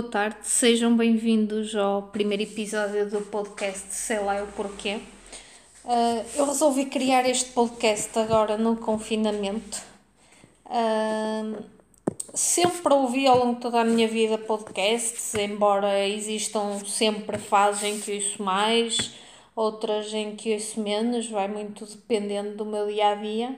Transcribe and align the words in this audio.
boa 0.00 0.10
tarde, 0.10 0.36
sejam 0.44 0.96
bem-vindos 0.96 1.76
ao 1.76 2.04
primeiro 2.04 2.44
episódio 2.44 3.10
do 3.10 3.20
podcast 3.20 3.94
Sei 3.94 4.18
lá 4.18 4.42
o 4.42 4.46
Porquê. 4.46 4.98
Uh, 5.84 6.24
eu 6.36 6.46
resolvi 6.46 6.86
criar 6.86 7.28
este 7.28 7.50
podcast 7.50 8.18
agora 8.18 8.56
no 8.56 8.76
confinamento. 8.76 9.78
Uh, 10.64 11.62
sempre 12.32 12.94
ouvi 12.94 13.26
ao 13.26 13.40
longo 13.40 13.56
de 13.56 13.60
toda 13.60 13.82
a 13.82 13.84
minha 13.84 14.08
vida 14.08 14.38
podcasts, 14.38 15.34
embora 15.34 16.08
existam 16.08 16.78
sempre 16.86 17.36
fases 17.36 17.82
em 17.82 18.00
que 18.00 18.14
ouço 18.14 18.42
mais, 18.42 19.12
outras 19.54 20.14
em 20.14 20.34
que 20.34 20.54
ouço 20.54 20.80
menos, 20.80 21.28
vai 21.28 21.46
muito 21.46 21.84
dependendo 21.84 22.56
do 22.56 22.64
meu 22.64 22.86
dia 22.86 23.08
a 23.08 23.14
dia. 23.16 23.50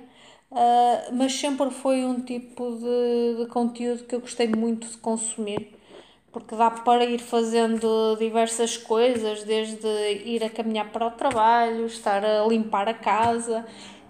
Uh, 0.50 1.14
mas 1.14 1.34
sempre 1.34 1.70
foi 1.70 2.04
um 2.04 2.20
tipo 2.20 2.68
de, 2.72 3.44
de 3.44 3.46
conteúdo 3.48 4.02
que 4.02 4.16
eu 4.16 4.20
gostei 4.20 4.48
muito 4.48 4.88
de 4.88 4.96
consumir, 4.96 5.80
porque 6.32 6.56
dá 6.56 6.70
para 6.70 7.04
ir 7.04 7.20
fazendo 7.20 8.16
diversas 8.18 8.76
coisas, 8.76 9.44
desde 9.44 9.86
ir 10.24 10.42
a 10.42 10.48
caminhar 10.48 10.90
para 10.90 11.06
o 11.06 11.10
trabalho, 11.10 11.84
estar 11.86 12.24
a 12.24 12.46
limpar 12.46 12.88
a 12.88 12.94
casa 12.94 13.66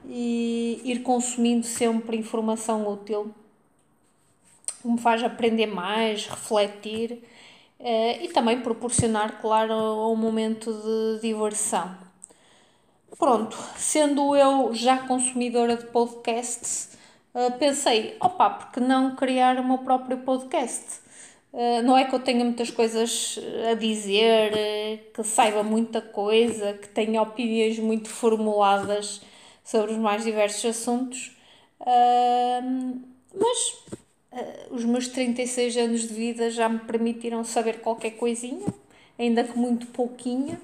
e 0.06 0.80
ir 0.84 1.00
consumindo 1.00 1.66
sempre 1.66 2.16
informação 2.16 2.88
útil, 2.88 3.34
me 4.84 4.98
faz 4.98 5.22
aprender 5.22 5.66
mais, 5.66 6.26
refletir 6.26 7.24
uh, 7.80 8.22
e 8.22 8.28
também 8.28 8.60
proporcionar, 8.60 9.40
claro, 9.40 9.74
um 9.74 10.16
momento 10.16 10.72
de 10.72 11.20
diversão. 11.20 11.96
Pronto, 13.18 13.56
sendo 13.76 14.34
eu 14.34 14.74
já 14.74 14.98
consumidora 15.06 15.76
de 15.76 15.86
podcasts, 15.86 16.96
uh, 17.34 17.56
pensei, 17.58 18.16
opá, 18.20 18.50
porque 18.50 18.80
não 18.80 19.14
criar 19.14 19.58
o 19.58 19.64
meu 19.64 19.78
próprio 19.78 20.18
podcast? 20.18 21.02
Uh, 21.52 21.82
não 21.82 21.96
é 21.98 22.04
que 22.04 22.14
eu 22.14 22.20
tenha 22.20 22.44
muitas 22.44 22.70
coisas 22.70 23.38
a 23.70 23.74
dizer, 23.74 24.52
uh, 24.52 25.12
que 25.12 25.22
saiba 25.22 25.62
muita 25.62 26.00
coisa, 26.00 26.74
que 26.74 26.88
tenha 26.88 27.20
opiniões 27.20 27.78
muito 27.78 28.08
formuladas 28.08 29.20
sobre 29.64 29.92
os 29.92 29.98
mais 29.98 30.24
diversos 30.24 30.64
assuntos, 30.64 31.36
mas 33.32 33.84
os 34.70 34.84
meus 34.84 35.06
36 35.08 35.76
anos 35.76 36.00
de 36.02 36.14
vida 36.14 36.50
já 36.50 36.68
me 36.68 36.80
permitiram 36.80 37.44
saber 37.44 37.80
qualquer 37.80 38.12
coisinha, 38.12 38.66
ainda 39.18 39.44
que 39.44 39.56
muito 39.56 39.86
pouquinho 39.88 40.58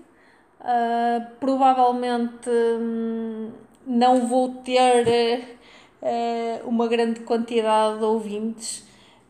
Uh, 0.61 1.25
provavelmente 1.39 2.51
hum, 2.51 3.53
não 3.87 4.27
vou 4.27 4.55
ter 4.57 5.59
uh, 6.03 6.69
uma 6.69 6.89
grande 6.89 7.21
quantidade 7.21 7.99
de 7.99 8.05
ouvintes. 8.05 8.85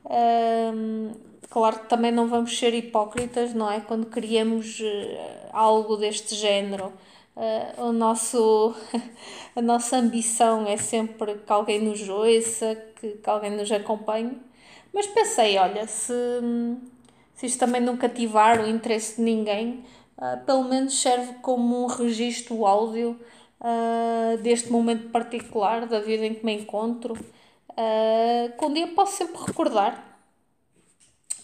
Uh, 0.07 1.15
claro 1.51 1.81
que 1.81 1.89
também 1.89 2.13
não 2.13 2.29
vamos 2.29 2.57
ser 2.59 2.75
hipócritas, 2.75 3.55
não 3.55 3.71
é? 3.71 3.81
Quando 3.81 4.07
criamos 4.07 4.83
algo 5.53 5.97
deste 5.97 6.35
género, 6.35 6.93
o 7.77 7.93
nosso, 7.93 8.75
a 9.55 9.63
nossa 9.63 9.97
ambição 9.97 10.67
é 10.67 10.77
sempre 10.77 11.35
que 11.35 11.53
alguém 11.53 11.81
nos 11.81 12.09
ouça, 12.09 12.75
que, 13.01 13.13
que 13.13 13.31
alguém 13.31 13.51
nos 13.51 13.71
acompanhe. 13.71 14.39
Mas 14.93 15.07
pensei, 15.07 15.59
olha, 15.59 15.87
se, 15.87 16.13
se 17.35 17.47
isto 17.47 17.59
também 17.59 17.81
não 17.81 17.97
cativar 17.97 18.61
o 18.61 18.69
interesse 18.69 19.17
de 19.17 19.23
ninguém, 19.23 19.85
uh, 20.17 20.45
pelo 20.45 20.65
menos 20.65 21.01
serve 21.01 21.35
como 21.35 21.85
um 21.85 21.87
registro 21.87 22.67
áudio 22.67 23.19
uh, 23.61 24.37
deste 24.39 24.71
momento 24.73 25.09
particular 25.11 25.87
da 25.87 26.01
vida 26.01 26.27
em 26.27 26.35
que 26.35 26.45
me 26.45 26.55
encontro, 26.55 27.15
uh, 27.15 28.59
que 28.59 28.65
um 28.65 28.73
dia 28.73 28.89
posso 28.89 29.17
sempre 29.17 29.41
recordar. 29.47 30.08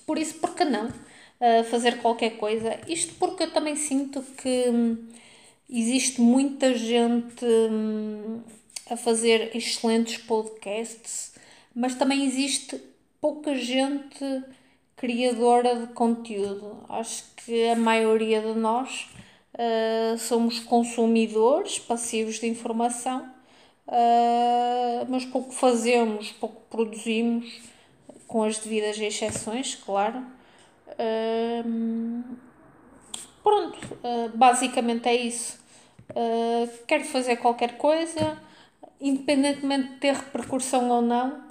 Por 0.07 0.19
isso, 0.19 0.35
por 0.35 0.55
que 0.55 0.65
não 0.65 0.89
fazer 1.71 2.01
qualquer 2.01 2.37
coisa? 2.39 2.79
Isto 2.89 3.15
porque 3.19 3.43
eu 3.43 3.53
também 3.53 3.77
sinto 3.77 4.23
que 4.23 4.69
hum, 4.69 4.97
existe 5.69 6.21
muita 6.21 6.75
gente 6.75 7.45
hum, 7.45 8.41
a 8.89 8.97
fazer 8.97 9.55
excelentes 9.57 10.19
podcasts, 10.19 11.33
mas 11.75 11.95
também 11.95 12.25
existe 12.25 12.81
pouca 13.21 13.55
gente 13.55 14.45
criadora 14.97 15.77
de 15.77 15.93
conteúdo. 15.93 16.85
Acho 16.89 17.25
que 17.37 17.69
a 17.69 17.77
maioria 17.77 18.41
de 18.41 18.59
nós 18.59 19.09
uh, 19.55 20.19
somos 20.19 20.61
consumidores 20.61 21.79
passivos 21.79 22.39
de 22.39 22.47
informação, 22.47 23.23
uh, 23.89 25.07
mas 25.09 25.25
pouco 25.25 25.53
fazemos, 25.53 26.31
pouco 26.33 26.63
produzimos, 26.71 27.61
com 28.35 28.43
as 28.43 28.59
devidas 28.59 28.99
exceções, 28.99 29.77
claro. 29.77 30.19
Uh, 30.99 32.25
pronto, 33.45 33.79
basicamente 34.35 35.09
é 35.09 35.15
isso. 35.15 35.57
quero 36.89 37.05
fazer 37.05 37.37
qualquer 37.37 37.77
coisa, 37.77 38.37
independentemente 39.01 39.91
de 39.91 39.97
ter 40.01 40.15
repercussão 40.15 40.91
ou 40.91 41.01
não, 41.01 41.45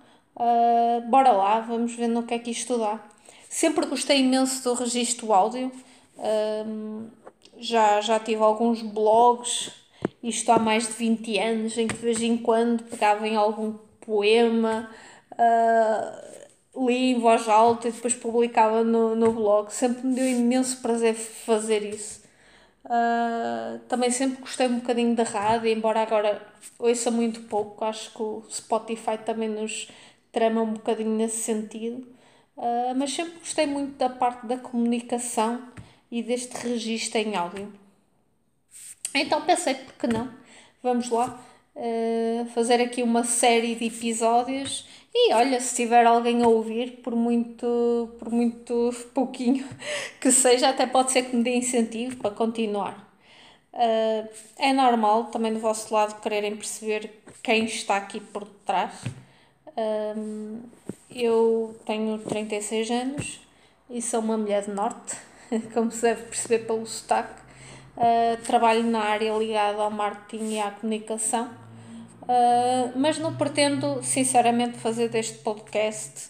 bora 1.08 1.32
lá, 1.32 1.62
vamos 1.62 1.96
ver 1.96 2.10
no 2.10 2.24
que 2.24 2.34
é 2.34 2.40
que 2.40 2.52
isto 2.52 2.78
dá. 2.78 3.00
Sempre 3.48 3.86
gostei 3.86 4.20
imenso 4.20 4.62
do 4.66 4.74
registro 4.74 5.32
áudio. 5.32 5.72
Já, 7.60 8.02
já 8.02 8.20
tive 8.20 8.44
alguns 8.44 8.82
blogs, 8.82 9.72
isto 10.22 10.52
há 10.52 10.60
mais 10.60 10.86
de 10.86 10.94
20 10.96 11.40
anos, 11.40 11.78
em 11.78 11.88
que 11.88 11.96
de 11.96 12.02
vez 12.02 12.22
em 12.22 12.36
quando 12.36 12.84
pegava 12.84 13.26
em 13.26 13.38
algum 13.38 13.78
poema, 14.02 14.90
uh, 15.32 16.33
li 16.76 17.12
em 17.12 17.20
voz 17.20 17.48
alta 17.48 17.88
e 17.88 17.92
depois 17.92 18.16
publicava 18.16 18.84
no, 18.84 19.16
no 19.16 19.32
blog. 19.32 19.72
Sempre 19.72 20.08
me 20.08 20.16
deu 20.16 20.28
imenso 20.28 20.82
prazer 20.82 21.14
fazer 21.16 21.84
isso. 21.84 22.24
Uh, 22.86 23.80
também 23.88 24.10
sempre 24.12 24.42
gostei 24.42 24.68
um 24.68 24.80
bocadinho 24.80 25.16
da 25.16 25.24
rádio, 25.24 25.70
embora 25.70 26.02
agora 26.02 26.46
ouça 26.80 27.12
muito 27.12 27.42
pouco. 27.42 27.86
Acho 27.86 28.12
que 28.12 28.22
o 28.22 28.44
Spotify 28.50 29.18
também 29.18 29.50
nos 29.50 29.90
trama 30.32 30.62
um 30.62 30.74
bocadinho 30.74 31.12
nesse 31.12 31.38
sentido. 31.38 32.08
Uh, 32.58 32.94
mas 32.96 33.14
sempre 33.14 33.40
gostei 33.40 33.66
muito 33.66 33.98
da 33.98 34.10
parte 34.10 34.46
da 34.46 34.58
comunicação 34.58 35.62
e 36.12 36.22
deste 36.22 36.56
registro 36.68 37.20
em 37.20 37.36
áudio. 37.36 37.74
Então 39.16 39.42
pensei, 39.42 39.76
por 39.76 39.94
que 39.94 40.08
não? 40.08 40.32
Vamos 40.82 41.10
lá 41.10 41.40
uh, 41.76 42.46
fazer 42.48 42.82
aqui 42.82 43.02
uma 43.02 43.24
série 43.24 43.76
de 43.76 43.86
episódios 43.86 44.88
e 45.16 45.34
olha, 45.34 45.60
se 45.60 45.76
tiver 45.76 46.06
alguém 46.06 46.44
a 46.44 46.48
ouvir, 46.48 47.02
por 47.04 47.16
muito, 47.16 48.10
por 48.18 48.32
muito 48.32 48.92
pouquinho 49.14 49.68
que 50.20 50.32
seja, 50.32 50.70
até 50.70 50.88
pode 50.88 51.12
ser 51.12 51.24
que 51.24 51.36
me 51.36 51.44
dê 51.44 51.56
incentivo 51.56 52.18
para 52.18 52.32
continuar. 52.32 53.14
Uh, 53.74 54.28
é 54.58 54.72
normal 54.72 55.26
também 55.26 55.54
do 55.54 55.60
vosso 55.60 55.94
lado 55.94 56.20
quererem 56.22 56.56
perceber 56.56 57.12
quem 57.42 57.66
está 57.66 57.98
aqui 57.98 58.20
por 58.20 58.46
trás. 58.66 59.04
Um, 59.76 60.62
eu 61.10 61.76
tenho 61.86 62.20
36 62.20 62.92
anos 62.92 63.42
e 63.90 64.02
sou 64.02 64.20
uma 64.20 64.38
mulher 64.38 64.64
de 64.64 64.72
norte, 64.72 65.16
como 65.74 65.92
se 65.92 66.02
deve 66.02 66.24
perceber 66.24 66.66
pelo 66.66 66.86
sotaque. 66.86 67.42
Uh, 67.96 68.42
trabalho 68.44 68.84
na 68.84 69.02
área 69.02 69.38
ligada 69.38 69.80
ao 69.80 69.92
marketing 69.92 70.56
e 70.56 70.60
à 70.60 70.72
comunicação, 70.72 71.50
uh, 72.24 72.92
mas 72.96 73.18
não 73.20 73.36
pretendo, 73.36 74.02
sinceramente, 74.04 74.78
fazer 74.78 75.10
deste 75.10 75.38
podcast 75.40 76.30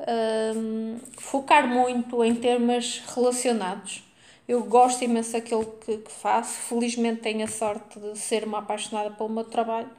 uh, 0.00 1.00
focar 1.18 1.66
muito 1.66 2.22
em 2.24 2.34
temas 2.34 3.02
relacionados. 3.14 4.04
Eu 4.46 4.64
gosto 4.64 5.02
imenso 5.04 5.32
daquilo 5.32 5.66
que, 5.84 5.98
que 5.98 6.10
faço, 6.10 6.52
felizmente 6.68 7.20
tenho 7.20 7.44
a 7.44 7.48
sorte 7.48 7.98
de 7.98 8.18
ser 8.18 8.44
uma 8.44 8.60
apaixonada 8.60 9.10
pelo 9.10 9.28
meu 9.28 9.44
trabalho 9.44 9.90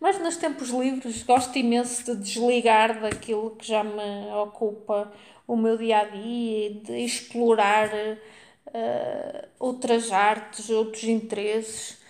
mas 0.00 0.18
nos 0.18 0.36
tempos 0.36 0.70
livres 0.70 1.22
gosto 1.22 1.58
imenso 1.58 2.04
de 2.04 2.22
desligar 2.22 3.00
daquilo 3.00 3.50
que 3.50 3.68
já 3.68 3.84
me 3.84 4.32
ocupa 4.42 5.12
o 5.46 5.54
meu 5.56 5.76
dia 5.76 5.98
a 5.98 6.04
dia, 6.04 6.70
de 6.70 7.04
explorar 7.04 7.90
uh, 7.92 9.48
outras 9.58 10.10
artes, 10.10 10.70
outros 10.70 11.04
interesses. 11.04 12.00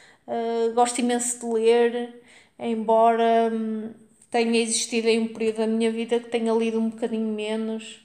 Gosto 0.75 1.01
imenso 1.01 1.41
de 1.41 1.47
ler, 1.47 2.20
embora 2.61 3.51
um, 3.53 3.91
tenha 4.31 4.61
existido 4.61 5.09
em 5.09 5.21
um 5.21 5.29
período 5.29 5.57
da 5.59 5.67
minha 5.67 5.91
vida 5.91 6.21
que 6.21 6.29
tenha 6.29 6.53
lido 6.53 6.79
um 6.79 6.91
bocadinho 6.91 7.35
menos. 7.35 8.01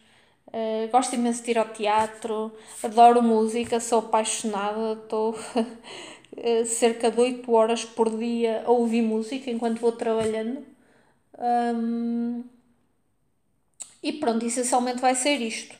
Uh, 0.47 0.89
gosto 0.91 1.15
imenso 1.15 1.43
de 1.43 1.51
ir 1.51 1.57
ao 1.57 1.67
teatro, 1.67 2.51
adoro 2.81 3.21
música, 3.21 3.79
sou 3.79 3.99
apaixonada, 3.99 4.93
estou 4.93 5.35
Eh, 6.37 6.65
cerca 6.65 7.09
de 7.09 7.19
8 7.19 7.51
horas 7.51 7.85
por 7.85 8.09
dia 8.17 8.63
a 8.65 8.71
ouvir 8.71 9.01
música 9.01 9.49
enquanto 9.49 9.79
vou 9.79 9.91
trabalhando. 9.91 10.65
Um, 11.37 12.43
e 14.03 14.13
pronto, 14.13 14.45
essencialmente 14.45 15.01
vai 15.01 15.15
ser 15.15 15.41
isto. 15.41 15.75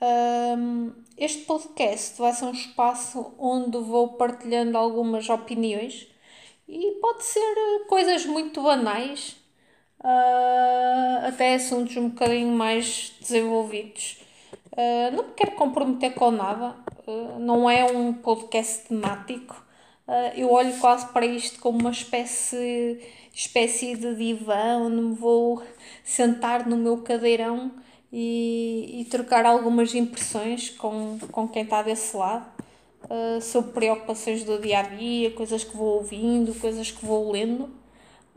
Um, 0.00 0.92
este 1.16 1.44
podcast 1.44 2.16
vai 2.18 2.32
ser 2.32 2.44
um 2.44 2.52
espaço 2.52 3.34
onde 3.38 3.78
vou 3.78 4.10
partilhando 4.10 4.78
algumas 4.78 5.28
opiniões 5.28 6.06
e 6.68 6.98
pode 7.00 7.24
ser 7.24 7.54
coisas 7.88 8.26
muito 8.26 8.62
banais 8.62 9.36
uh, 10.00 11.26
até 11.26 11.54
assuntos 11.54 11.96
um 11.96 12.10
bocadinho 12.10 12.52
mais 12.52 13.14
desenvolvidos. 13.20 14.18
Uh, 14.72 15.16
não 15.16 15.28
me 15.28 15.34
quero 15.34 15.52
comprometer 15.52 16.14
com 16.14 16.30
nada, 16.30 16.76
uh, 17.06 17.38
não 17.38 17.68
é 17.68 17.84
um 17.84 18.12
podcast 18.12 18.86
temático. 18.86 19.66
Eu 20.34 20.50
olho 20.50 20.72
quase 20.78 21.06
para 21.08 21.26
isto 21.26 21.60
como 21.60 21.80
uma 21.80 21.90
espécie, 21.90 22.98
espécie 23.34 23.94
de 23.94 24.14
divã 24.14 24.78
onde 24.78 25.02
me 25.02 25.14
vou 25.14 25.62
sentar 26.02 26.66
no 26.66 26.78
meu 26.78 27.02
cadeirão 27.02 27.70
e, 28.10 29.02
e 29.02 29.04
trocar 29.04 29.44
algumas 29.44 29.94
impressões 29.94 30.70
com, 30.70 31.18
com 31.30 31.46
quem 31.46 31.62
está 31.64 31.82
desse 31.82 32.16
lado 32.16 32.50
sobre 33.40 33.72
preocupações 33.72 34.44
do 34.44 34.58
dia 34.58 34.80
a 34.80 34.82
dia, 34.82 35.30
coisas 35.30 35.64
que 35.64 35.76
vou 35.76 35.96
ouvindo, 35.96 36.54
coisas 36.60 36.90
que 36.90 37.04
vou 37.04 37.30
lendo. 37.30 37.70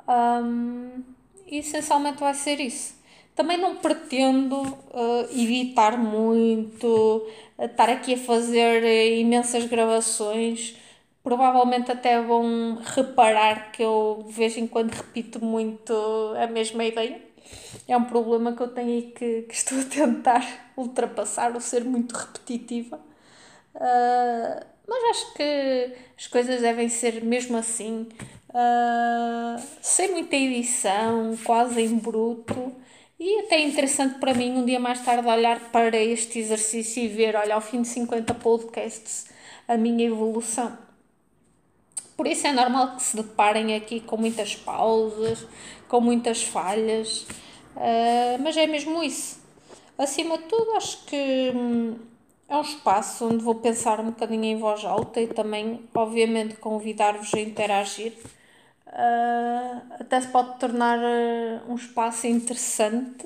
Um, 0.07 1.03
e 1.47 1.59
essencialmente 1.59 2.19
vai 2.19 2.33
ser 2.33 2.59
isso. 2.59 2.95
Também 3.35 3.57
não 3.57 3.77
pretendo 3.77 4.61
uh, 4.61 5.23
evitar 5.31 5.97
muito, 5.97 7.25
uh, 7.57 7.65
estar 7.65 7.89
aqui 7.89 8.13
a 8.13 8.17
fazer 8.17 8.83
uh, 8.83 9.19
imensas 9.19 9.65
gravações. 9.65 10.75
Provavelmente 11.23 11.91
até 11.91 12.21
vão 12.21 12.79
reparar 12.83 13.71
que 13.71 13.83
eu 13.83 14.23
de 14.27 14.33
vez 14.33 14.57
em 14.57 14.67
quando 14.67 14.91
repito 14.91 15.43
muito 15.43 15.93
a 16.41 16.47
mesma 16.47 16.83
ideia. 16.83 17.21
É 17.87 17.95
um 17.95 18.05
problema 18.05 18.53
que 18.53 18.61
eu 18.61 18.67
tenho 18.67 18.99
e 18.99 19.01
que, 19.03 19.43
que 19.43 19.53
estou 19.53 19.79
a 19.79 19.83
tentar 19.83 20.71
ultrapassar, 20.75 21.53
ou 21.53 21.61
ser 21.61 21.83
muito 21.83 22.13
repetitiva. 22.13 22.99
Uh, 23.75 24.65
mas 24.87 25.03
acho 25.11 25.33
que 25.33 25.95
as 26.17 26.27
coisas 26.27 26.61
devem 26.61 26.89
ser 26.89 27.23
mesmo 27.23 27.57
assim, 27.57 28.09
uh, 28.49 29.61
sem 29.81 30.11
muita 30.11 30.35
edição, 30.35 31.37
quase 31.43 31.81
em 31.81 31.97
bruto. 31.97 32.75
E 33.19 33.39
até 33.41 33.55
é 33.55 33.61
interessante 33.61 34.19
para 34.19 34.33
mim 34.33 34.57
um 34.57 34.65
dia 34.65 34.79
mais 34.79 34.99
tarde 35.05 35.27
olhar 35.27 35.71
para 35.71 35.97
este 35.97 36.39
exercício 36.39 37.03
e 37.03 37.07
ver, 37.07 37.35
olha, 37.35 37.55
ao 37.55 37.61
fim 37.61 37.81
de 37.83 37.87
50 37.87 38.33
podcasts, 38.35 39.27
a 39.67 39.77
minha 39.77 40.05
evolução. 40.05 40.77
Por 42.17 42.27
isso 42.27 42.45
é 42.47 42.51
normal 42.51 42.95
que 42.95 43.03
se 43.03 43.15
deparem 43.15 43.75
aqui 43.75 43.99
com 43.99 44.17
muitas 44.17 44.55
pausas, 44.55 45.47
com 45.87 46.01
muitas 46.01 46.43
falhas, 46.43 47.27
uh, 47.75 48.41
mas 48.41 48.57
é 48.57 48.67
mesmo 48.67 49.03
isso. 49.03 49.39
Acima 49.97 50.37
de 50.37 50.45
tudo, 50.45 50.71
acho 50.71 51.05
que 51.05 51.51
hum, 51.55 51.95
é 52.51 52.57
um 52.57 52.61
espaço 52.61 53.25
onde 53.25 53.41
vou 53.41 53.55
pensar 53.55 54.01
um 54.01 54.07
bocadinho 54.07 54.43
em 54.43 54.57
voz 54.57 54.83
alta 54.83 55.21
e 55.21 55.27
também, 55.27 55.79
obviamente, 55.95 56.55
convidar-vos 56.55 57.33
a 57.33 57.39
interagir. 57.39 58.11
Uh, 58.85 59.93
até 60.01 60.19
se 60.19 60.27
pode 60.27 60.59
tornar 60.59 60.99
uh, 60.99 61.71
um 61.71 61.75
espaço 61.75 62.27
interessante 62.27 63.23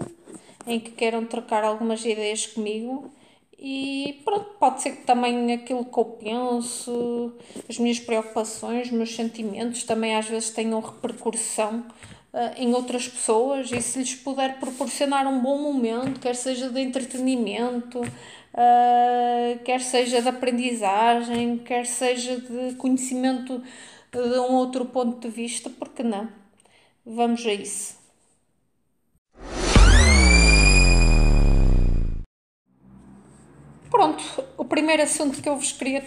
em 0.68 0.80
que 0.80 0.92
queiram 0.92 1.26
trocar 1.26 1.64
algumas 1.64 2.06
ideias 2.06 2.46
comigo. 2.46 3.12
E 3.58 4.22
pronto, 4.24 4.46
pode 4.60 4.84
ser 4.84 4.92
que 4.92 5.06
também 5.08 5.54
aquilo 5.54 5.86
que 5.86 5.98
eu 5.98 6.06
penso, 6.06 7.34
as 7.68 7.80
minhas 7.80 8.00
preocupações, 8.00 8.88
os 8.88 8.94
meus 8.94 9.16
sentimentos 9.16 9.84
também 9.86 10.16
às 10.16 10.28
vezes 10.28 10.52
tenham 10.52 10.80
repercussão 10.80 11.80
uh, 12.32 12.62
em 12.62 12.76
outras 12.76 13.08
pessoas. 13.08 13.72
E 13.72 13.82
se 13.82 13.98
lhes 13.98 14.14
puder 14.14 14.60
proporcionar 14.60 15.26
um 15.26 15.40
bom 15.40 15.58
momento, 15.58 16.20
quer 16.20 16.36
seja 16.36 16.70
de 16.70 16.80
entretenimento, 16.80 18.04
uh, 18.56 19.60
quer 19.64 19.82
seja 19.82 20.22
de 20.22 20.30
aprendizagem, 20.30 21.58
quer 21.60 21.86
seja 21.86 22.40
de 22.40 22.76
conhecimento 22.76 23.62
de 24.12 24.40
um 24.40 24.54
outro 24.54 24.86
ponto 24.86 25.20
de 25.20 25.34
vista, 25.34 25.70
porque 25.70 26.02
não? 26.02 26.30
Vamos 27.06 27.46
a 27.46 27.54
isso. 27.54 27.98
Pronto, 33.92 34.44
o 34.58 34.66
primeiro 34.66 35.04
assunto 35.04 35.42
que 35.42 35.48
eu 35.48 35.56
vos 35.56 35.72
queria 35.72 36.04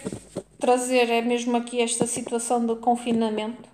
trazer 0.59 1.09
é 1.09 1.21
mesmo 1.21 1.55
aqui 1.55 1.81
esta 1.81 2.05
situação 2.05 2.65
do 2.65 2.75
confinamento. 2.75 3.69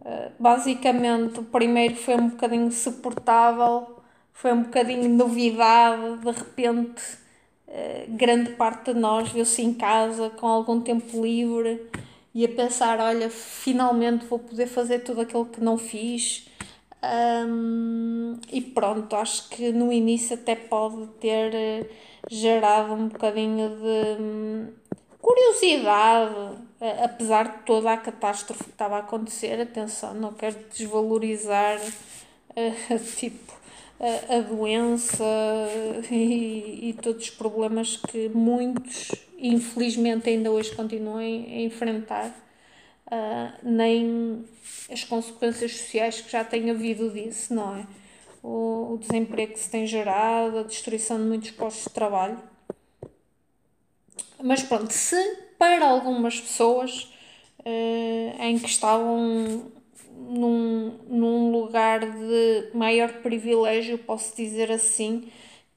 Uh, 0.00 0.32
basicamente, 0.38 1.38
o 1.38 1.44
primeiro 1.44 1.94
foi 1.94 2.16
um 2.16 2.30
bocadinho 2.30 2.72
suportável, 2.72 4.00
foi 4.32 4.52
um 4.52 4.64
bocadinho 4.64 5.08
novidade, 5.08 6.18
de 6.18 6.30
repente, 6.32 7.02
grande 8.08 8.50
parte 8.52 8.92
de 8.92 9.00
nós 9.00 9.30
viu-se 9.30 9.62
em 9.62 9.72
casa 9.72 10.30
com 10.30 10.46
algum 10.46 10.80
tempo 10.80 11.22
livre 11.22 11.88
e 12.34 12.44
a 12.44 12.48
pensar: 12.48 13.00
olha, 13.00 13.28
finalmente 13.30 14.26
vou 14.26 14.38
poder 14.38 14.66
fazer 14.66 15.00
tudo 15.00 15.20
aquilo 15.20 15.46
que 15.46 15.60
não 15.60 15.78
fiz. 15.78 16.46
Um, 17.04 18.38
e 18.50 18.60
pronto, 18.60 19.16
acho 19.16 19.48
que 19.48 19.72
no 19.72 19.92
início 19.92 20.34
até 20.34 20.54
pode 20.54 21.04
ter 21.20 21.52
eh, 21.52 21.90
gerado 22.30 22.92
um 22.92 23.08
bocadinho 23.08 23.70
de 23.70 24.22
hum, 24.22 24.68
curiosidade, 25.20 26.58
apesar 27.02 27.58
de 27.58 27.64
toda 27.64 27.92
a 27.92 27.96
catástrofe 27.96 28.64
que 28.64 28.70
estava 28.70 28.96
a 28.96 29.00
acontecer. 29.00 29.60
Atenção, 29.60 30.14
não 30.14 30.32
quero 30.32 30.56
desvalorizar 30.70 31.80
uh, 31.80 32.98
tipo 33.18 33.61
a, 34.02 34.36
a 34.36 34.40
doença 34.40 35.24
e, 36.10 36.90
e 36.90 36.92
todos 37.00 37.24
os 37.24 37.30
problemas 37.30 37.96
que 37.96 38.28
muitos 38.28 39.12
infelizmente 39.42 40.30
ainda 40.30 40.50
hoje 40.50 40.74
continuam 40.74 41.18
a 41.18 41.24
enfrentar, 41.24 42.28
uh, 43.06 43.52
nem 43.62 44.44
as 44.90 45.02
consequências 45.02 45.72
sociais 45.72 46.20
que 46.20 46.30
já 46.30 46.44
tem 46.44 46.70
havido 46.70 47.10
disso, 47.10 47.52
não 47.52 47.76
é? 47.76 47.86
O, 48.42 48.94
o 48.94 48.98
desemprego 48.98 49.52
que 49.52 49.60
se 49.60 49.70
tem 49.70 49.86
gerado, 49.86 50.58
a 50.58 50.62
destruição 50.62 51.18
de 51.18 51.24
muitos 51.24 51.50
postos 51.50 51.84
de 51.84 51.90
trabalho. 51.90 52.38
Mas 54.42 54.62
pronto, 54.62 54.92
se 54.92 55.16
para 55.58 55.86
algumas 55.86 56.40
pessoas 56.40 57.12
uh, 57.60 58.42
em 58.42 58.58
que 58.58 58.66
estavam 58.66 59.72
num, 60.28 60.98
num 61.08 61.52
lugar 61.52 62.00
de 62.00 62.70
maior 62.74 63.12
privilégio, 63.22 63.98
posso 63.98 64.36
dizer 64.36 64.70
assim, 64.70 65.30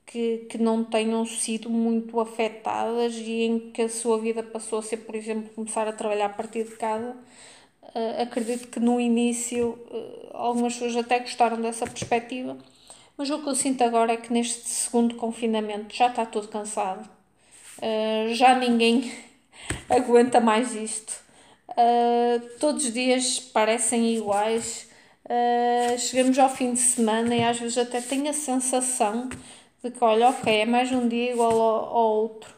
que, 0.06 0.46
que 0.50 0.58
não 0.58 0.84
tenham 0.84 1.26
sido 1.26 1.70
muito 1.70 2.20
afetadas 2.20 3.16
e 3.16 3.44
em 3.44 3.72
que 3.72 3.82
a 3.82 3.90
sua 3.90 4.20
vida 4.20 4.44
passou 4.44 4.80
a 4.80 4.82
ser, 4.82 4.98
por 4.98 5.16
exemplo, 5.16 5.50
começar 5.54 5.88
a 5.88 5.94
trabalhar 5.94 6.28
a 6.28 6.30
partir 6.30 6.64
de 6.64 6.76
casa. 6.78 7.16
Uh, 7.84 8.22
acredito 8.22 8.68
que 8.68 8.80
no 8.80 9.00
início 9.00 9.78
uh, 9.92 10.30
algumas 10.34 10.74
pessoas 10.74 10.96
até 10.98 11.20
gostaram 11.20 11.62
dessa 11.62 11.86
perspectiva, 11.86 12.58
mas 13.18 13.30
o 13.30 13.42
que 13.42 13.50
eu 13.50 13.56
sinto 13.56 13.84
agora 13.84 14.14
é 14.14 14.18
que 14.18 14.32
neste 14.32 14.68
segundo 14.70 15.16
confinamento 15.16 15.96
já 15.96 16.08
está 16.08 16.26
tudo 16.26 16.48
cansado, 16.48 17.10
uh, 17.80 18.34
já 18.34 18.58
ninguém 18.58 19.12
aguenta 19.90 20.40
mais 20.40 20.76
isto. 20.76 21.25
Todos 22.60 22.86
os 22.86 22.94
dias 22.94 23.40
parecem 23.40 24.16
iguais. 24.16 24.88
chegamos 25.98 26.38
ao 26.40 26.50
fim 26.50 26.74
de 26.74 26.80
semana 26.80 27.36
e 27.36 27.44
às 27.44 27.60
vezes 27.60 27.78
até 27.78 28.02
tenho 28.02 28.30
a 28.30 28.34
sensação 28.34 29.30
de 29.84 29.92
que, 29.92 30.04
olha, 30.04 30.30
ok, 30.30 30.62
é 30.62 30.66
mais 30.66 30.92
um 30.92 31.08
dia 31.08 31.32
igual 31.32 31.62
ao, 31.62 31.86
ao 31.98 32.16
outro. 32.16 32.56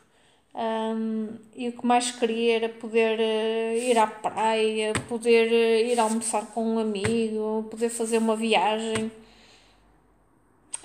Um, 0.57 1.37
e 1.55 1.69
o 1.69 1.71
que 1.71 1.85
mais 1.85 2.09
queria 2.09 2.55
era 2.55 2.69
poder 2.69 3.19
uh, 3.19 3.77
ir 3.77 3.95
à 3.95 4.07
praia, 4.07 4.91
poder 5.07 5.51
uh, 5.51 5.91
ir 5.91 5.99
almoçar 5.99 6.47
com 6.47 6.63
um 6.63 6.79
amigo, 6.79 7.67
poder 7.69 7.89
fazer 7.89 8.17
uma 8.17 8.35
viagem. 8.35 9.11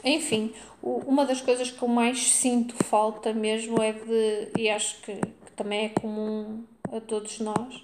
Enfim, 0.05 0.53
o, 0.83 0.99
uma 1.07 1.25
das 1.25 1.41
coisas 1.41 1.71
que 1.71 1.83
eu 1.83 1.89
mais 1.89 2.33
sinto 2.33 2.75
falta 2.85 3.33
mesmo 3.33 3.81
é 3.81 3.93
de, 3.93 4.49
e 4.59 4.69
acho 4.69 5.01
que, 5.03 5.15
que 5.15 5.53
também 5.57 5.87
é 5.87 5.89
comum 5.89 6.65
a 6.93 7.01
todos 7.01 7.41
nós, 7.41 7.83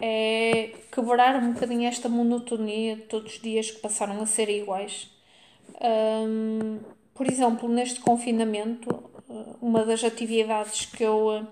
é 0.00 0.72
quebrar 0.90 1.36
um 1.36 1.52
bocadinho 1.52 1.88
esta 1.88 2.08
monotonia 2.08 2.96
de 2.96 3.02
todos 3.02 3.34
os 3.34 3.40
dias 3.40 3.70
que 3.70 3.80
passaram 3.80 4.20
a 4.20 4.26
ser 4.26 4.48
iguais. 4.48 5.08
Um, 5.80 6.78
por 7.14 7.26
exemplo, 7.26 7.68
neste 7.68 8.00
confinamento, 8.00 8.88
eh, 9.28 9.56
uma 9.60 9.84
das 9.84 10.02
atividades 10.02 10.86
que 10.86 11.02
eu 11.04 11.32
eh, 11.32 11.46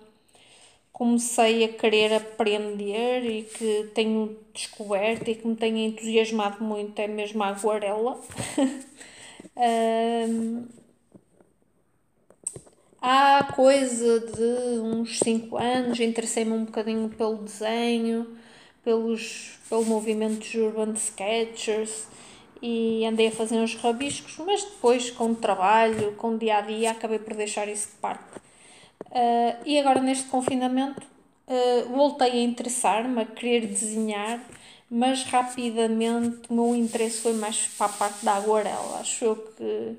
comecei 0.92 1.64
a 1.64 1.68
querer 1.68 2.12
aprender 2.14 3.24
e 3.24 3.42
que 3.44 3.90
tenho 3.94 4.36
descoberto 4.52 5.28
e 5.28 5.34
que 5.34 5.46
me 5.46 5.56
tem 5.56 5.86
entusiasmado 5.86 6.64
muito 6.64 6.98
é 6.98 7.06
mesmo 7.06 7.42
a 7.42 7.48
aguarela. 7.48 8.18
um, 10.28 10.66
há 13.00 13.52
coisa 13.54 14.20
de 14.20 14.80
uns 14.80 15.18
5 15.20 15.56
anos 15.56 16.00
interessei-me 16.00 16.52
um 16.52 16.64
bocadinho 16.64 17.08
pelo 17.08 17.36
desenho, 17.36 18.36
pelos, 18.84 19.58
pelo 19.68 19.84
movimento 19.84 20.38
dos 20.38 20.54
urban 20.54 20.92
sketchers 20.94 22.06
e 22.60 23.04
andei 23.06 23.28
a 23.28 23.32
fazer 23.32 23.56
uns 23.56 23.74
rabiscos, 23.76 24.36
mas 24.38 24.64
depois 24.64 25.10
com 25.10 25.30
o 25.30 25.34
trabalho, 25.34 26.12
com 26.16 26.34
o 26.34 26.38
dia 26.38 26.58
a 26.58 26.60
dia, 26.60 26.90
acabei 26.90 27.18
por 27.18 27.34
deixar 27.34 27.68
isso 27.68 27.88
de 27.88 27.94
parte. 27.96 28.38
Uh, 29.06 29.56
e 29.64 29.78
agora 29.78 30.00
neste 30.00 30.28
confinamento 30.28 31.02
uh, 31.46 31.88
voltei 31.88 32.32
a 32.32 32.42
interessar-me, 32.42 33.22
a 33.22 33.24
querer 33.24 33.66
desenhar, 33.66 34.44
mas 34.90 35.22
rapidamente 35.24 36.40
o 36.48 36.54
meu 36.54 36.74
interesse 36.74 37.20
foi 37.20 37.34
mais 37.34 37.68
para 37.68 37.86
a 37.86 37.90
parte 37.90 38.24
da 38.24 38.34
aguarela. 38.34 39.00
Acho 39.00 39.24
eu 39.24 39.36
que 39.36 39.96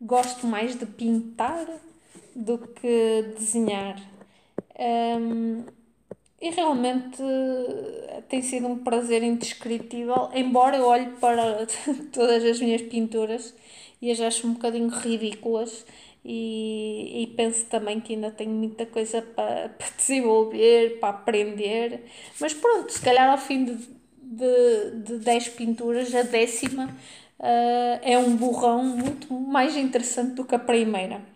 gosto 0.00 0.46
mais 0.46 0.74
de 0.78 0.86
pintar 0.86 1.66
do 2.34 2.58
que 2.58 3.34
desenhar. 3.36 4.00
Um, 4.78 5.64
e 6.40 6.50
realmente 6.50 7.22
tem 8.28 8.40
sido 8.40 8.66
um 8.66 8.78
prazer 8.78 9.22
indescritível, 9.22 10.30
embora 10.34 10.76
eu 10.78 10.86
olhe 10.86 11.10
para 11.20 11.66
todas 12.12 12.42
as 12.44 12.60
minhas 12.60 12.80
pinturas 12.82 13.54
e 14.00 14.10
as 14.10 14.20
acho 14.20 14.46
um 14.46 14.54
bocadinho 14.54 14.88
ridículas 14.88 15.84
e, 16.24 17.22
e 17.22 17.26
penso 17.28 17.66
também 17.66 18.00
que 18.00 18.14
ainda 18.14 18.30
tenho 18.30 18.50
muita 18.52 18.86
coisa 18.86 19.22
para, 19.22 19.68
para 19.76 19.88
desenvolver, 19.96 20.98
para 20.98 21.10
aprender, 21.10 22.04
mas 22.40 22.54
pronto, 22.54 22.90
se 22.90 23.00
calhar 23.00 23.30
ao 23.30 23.38
fim 23.38 23.64
de, 23.64 23.74
de, 24.22 24.90
de 25.04 25.18
10 25.18 25.48
pinturas, 25.50 26.14
a 26.14 26.22
décima 26.22 26.86
uh, 27.38 28.00
é 28.02 28.18
um 28.18 28.36
borrão 28.36 28.84
muito 28.84 29.32
mais 29.32 29.76
interessante 29.76 30.34
do 30.34 30.44
que 30.44 30.54
a 30.54 30.58
primeira. 30.58 31.29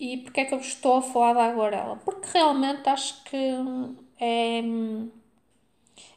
E 0.00 0.16
porquê 0.16 0.40
é 0.40 0.44
que 0.46 0.54
eu 0.54 0.58
estou 0.60 0.96
a 0.96 1.02
falar 1.02 1.34
da 1.34 1.44
aguarela? 1.44 1.96
Porque 1.96 2.26
realmente 2.32 2.88
acho 2.88 3.22
que 3.24 3.36
é, 4.18 4.60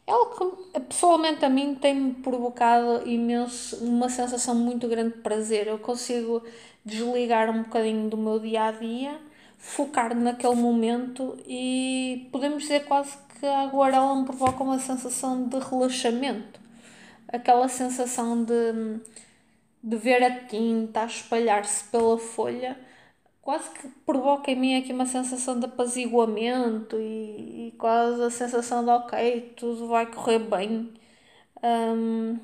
é 0.06 0.10
algo 0.10 0.56
que 0.72 0.80
pessoalmente 0.80 1.44
a 1.44 1.50
mim 1.50 1.74
tem-me 1.74 2.14
provocado 2.14 3.06
imenso, 3.06 3.84
uma 3.84 4.08
sensação 4.08 4.54
muito 4.54 4.88
grande 4.88 5.16
de 5.16 5.20
prazer. 5.20 5.66
Eu 5.66 5.78
consigo 5.78 6.42
desligar 6.82 7.50
um 7.50 7.64
bocadinho 7.64 8.08
do 8.08 8.16
meu 8.16 8.38
dia 8.38 8.64
a 8.64 8.72
dia, 8.72 9.20
focar 9.58 10.16
naquele 10.16 10.54
momento 10.54 11.36
e 11.46 12.26
podemos 12.32 12.62
dizer 12.62 12.86
quase 12.86 13.18
que 13.38 13.44
a 13.44 13.60
aguarela 13.64 14.16
me 14.16 14.24
provoca 14.24 14.64
uma 14.64 14.78
sensação 14.78 15.46
de 15.46 15.58
relaxamento. 15.58 16.58
Aquela 17.28 17.68
sensação 17.68 18.44
de, 18.44 18.98
de 19.82 19.96
ver 19.98 20.22
a 20.22 20.46
tinta 20.46 21.02
a 21.02 21.04
espalhar-se 21.04 21.84
pela 21.90 22.16
folha 22.16 22.78
quase 23.44 23.68
que 23.70 23.88
provoca 24.06 24.50
em 24.50 24.56
mim 24.56 24.76
aqui 24.76 24.92
uma 24.92 25.04
sensação 25.04 25.58
de 25.60 25.66
apaziguamento 25.66 26.96
e, 26.98 27.68
e 27.68 27.74
quase 27.78 28.22
a 28.22 28.30
sensação 28.30 28.82
de 28.82 28.90
ok, 28.90 29.52
tudo 29.54 29.86
vai 29.86 30.06
correr 30.06 30.38
bem. 30.38 30.90
Um, 31.62 32.38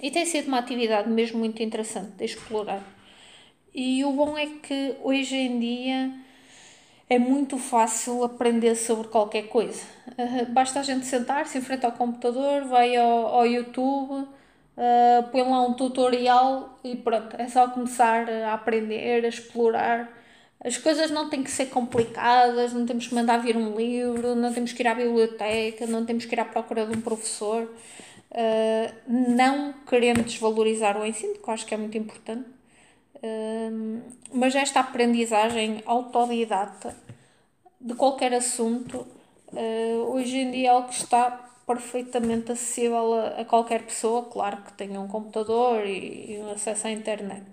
e 0.00 0.10
tem 0.12 0.24
sido 0.24 0.46
uma 0.46 0.58
atividade 0.58 1.10
mesmo 1.10 1.40
muito 1.40 1.60
interessante 1.60 2.12
de 2.12 2.24
explorar. 2.24 2.82
E 3.74 4.04
o 4.04 4.12
bom 4.12 4.38
é 4.38 4.46
que 4.46 4.96
hoje 5.02 5.34
em 5.34 5.58
dia 5.58 6.12
é 7.10 7.18
muito 7.18 7.58
fácil 7.58 8.22
aprender 8.22 8.76
sobre 8.76 9.08
qualquer 9.08 9.48
coisa. 9.48 9.82
basta 10.50 10.78
a 10.78 10.82
gente 10.84 11.06
sentar-se 11.06 11.58
em 11.58 11.60
frente 11.60 11.84
ao 11.84 11.92
computador, 11.92 12.66
vai 12.66 12.96
ao, 12.96 13.26
ao 13.26 13.46
YouTube 13.46 14.28
uh, 14.78 15.28
põe 15.30 15.42
lá 15.42 15.66
um 15.66 15.74
tutorial 15.74 16.78
e 16.84 16.96
pronto, 16.96 17.36
é 17.36 17.48
só 17.48 17.68
começar 17.68 18.30
a 18.30 18.54
aprender, 18.54 19.24
a 19.24 19.28
explorar. 19.28 20.08
As 20.64 20.76
coisas 20.76 21.10
não 21.10 21.28
têm 21.28 21.42
que 21.42 21.50
ser 21.50 21.66
complicadas, 21.66 22.72
não 22.72 22.86
temos 22.86 23.06
que 23.06 23.14
mandar 23.14 23.38
vir 23.38 23.56
um 23.56 23.76
livro, 23.76 24.34
não 24.34 24.52
temos 24.52 24.72
que 24.72 24.82
ir 24.82 24.86
à 24.86 24.94
biblioteca, 24.94 25.86
não 25.86 26.04
temos 26.04 26.24
que 26.24 26.34
ir 26.34 26.40
à 26.40 26.44
procura 26.44 26.86
de 26.86 26.96
um 26.96 27.00
professor. 27.00 27.68
Uh, 28.30 28.92
não 29.06 29.72
querendo 29.88 30.22
desvalorizar 30.22 31.00
o 31.00 31.06
ensino, 31.06 31.34
que 31.34 31.48
eu 31.48 31.54
acho 31.54 31.64
que 31.64 31.72
é 31.72 31.78
muito 31.78 31.96
importante, 31.96 32.46
uh, 33.16 34.02
mas 34.32 34.54
esta 34.54 34.80
aprendizagem 34.80 35.82
autodidata 35.86 36.94
de 37.80 37.94
qualquer 37.94 38.34
assunto, 38.34 39.06
uh, 39.50 40.12
hoje 40.12 40.36
em 40.36 40.50
dia 40.50 40.68
é 40.68 40.70
algo 40.70 40.88
que 40.88 40.94
está 40.94 41.47
perfeitamente 41.68 42.52
acessível 42.52 43.14
a, 43.14 43.42
a 43.42 43.44
qualquer 43.44 43.82
pessoa, 43.84 44.24
claro 44.24 44.62
que 44.64 44.72
tenha 44.72 45.00
um 45.00 45.06
computador 45.06 45.86
e, 45.86 46.36
e 46.36 46.40
acesso 46.50 46.86
à 46.88 46.90
internet. 46.90 47.44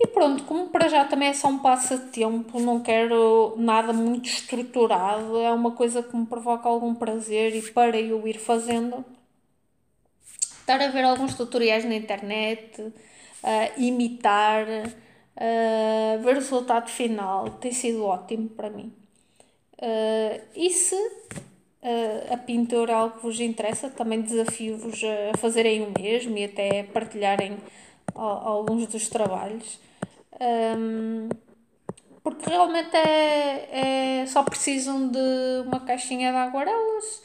E 0.00 0.06
pronto, 0.08 0.44
como 0.44 0.68
para 0.70 0.88
já 0.88 1.04
também 1.04 1.28
é 1.28 1.34
só 1.34 1.48
um 1.48 1.58
passatempo, 1.58 2.60
não 2.60 2.80
quero 2.80 3.54
nada 3.56 3.92
muito 3.92 4.28
estruturado, 4.28 5.38
é 5.38 5.52
uma 5.52 5.72
coisa 5.72 6.02
que 6.02 6.16
me 6.16 6.26
provoca 6.26 6.68
algum 6.68 6.94
prazer 6.94 7.54
e 7.54 7.62
para 7.72 7.98
eu 8.00 8.26
ir 8.26 8.38
fazendo, 8.38 9.04
estar 10.60 10.80
a 10.80 10.88
ver 10.88 11.04
alguns 11.04 11.34
tutoriais 11.34 11.84
na 11.84 11.96
internet, 11.96 12.80
uh, 12.80 12.92
imitar, 13.76 14.66
uh, 14.66 16.22
ver 16.22 16.32
o 16.32 16.40
resultado 16.40 16.88
final, 16.88 17.50
tem 17.60 17.72
sido 17.72 18.04
ótimo 18.04 18.48
para 18.50 18.70
mim. 18.70 18.92
Uh, 19.80 20.40
e 20.54 20.70
se 20.70 20.96
a 22.32 22.36
pintura 22.36 22.92
é 22.92 22.94
algo 22.94 23.20
vos 23.20 23.38
interessa, 23.40 23.88
também 23.88 24.20
desafio-vos 24.20 25.00
a 25.04 25.38
fazerem 25.38 25.82
o 25.82 25.92
mesmo 25.98 26.36
e 26.36 26.44
até 26.44 26.82
partilharem 26.82 27.56
alguns 28.14 28.86
dos 28.86 29.08
trabalhos. 29.08 29.78
Um, 30.40 31.28
porque 32.22 32.50
realmente 32.50 32.94
é, 32.96 34.20
é, 34.22 34.26
só 34.26 34.42
precisam 34.42 35.08
de 35.08 35.18
uma 35.66 35.80
caixinha 35.80 36.30
de 36.30 36.36
aguarelas 36.36 37.22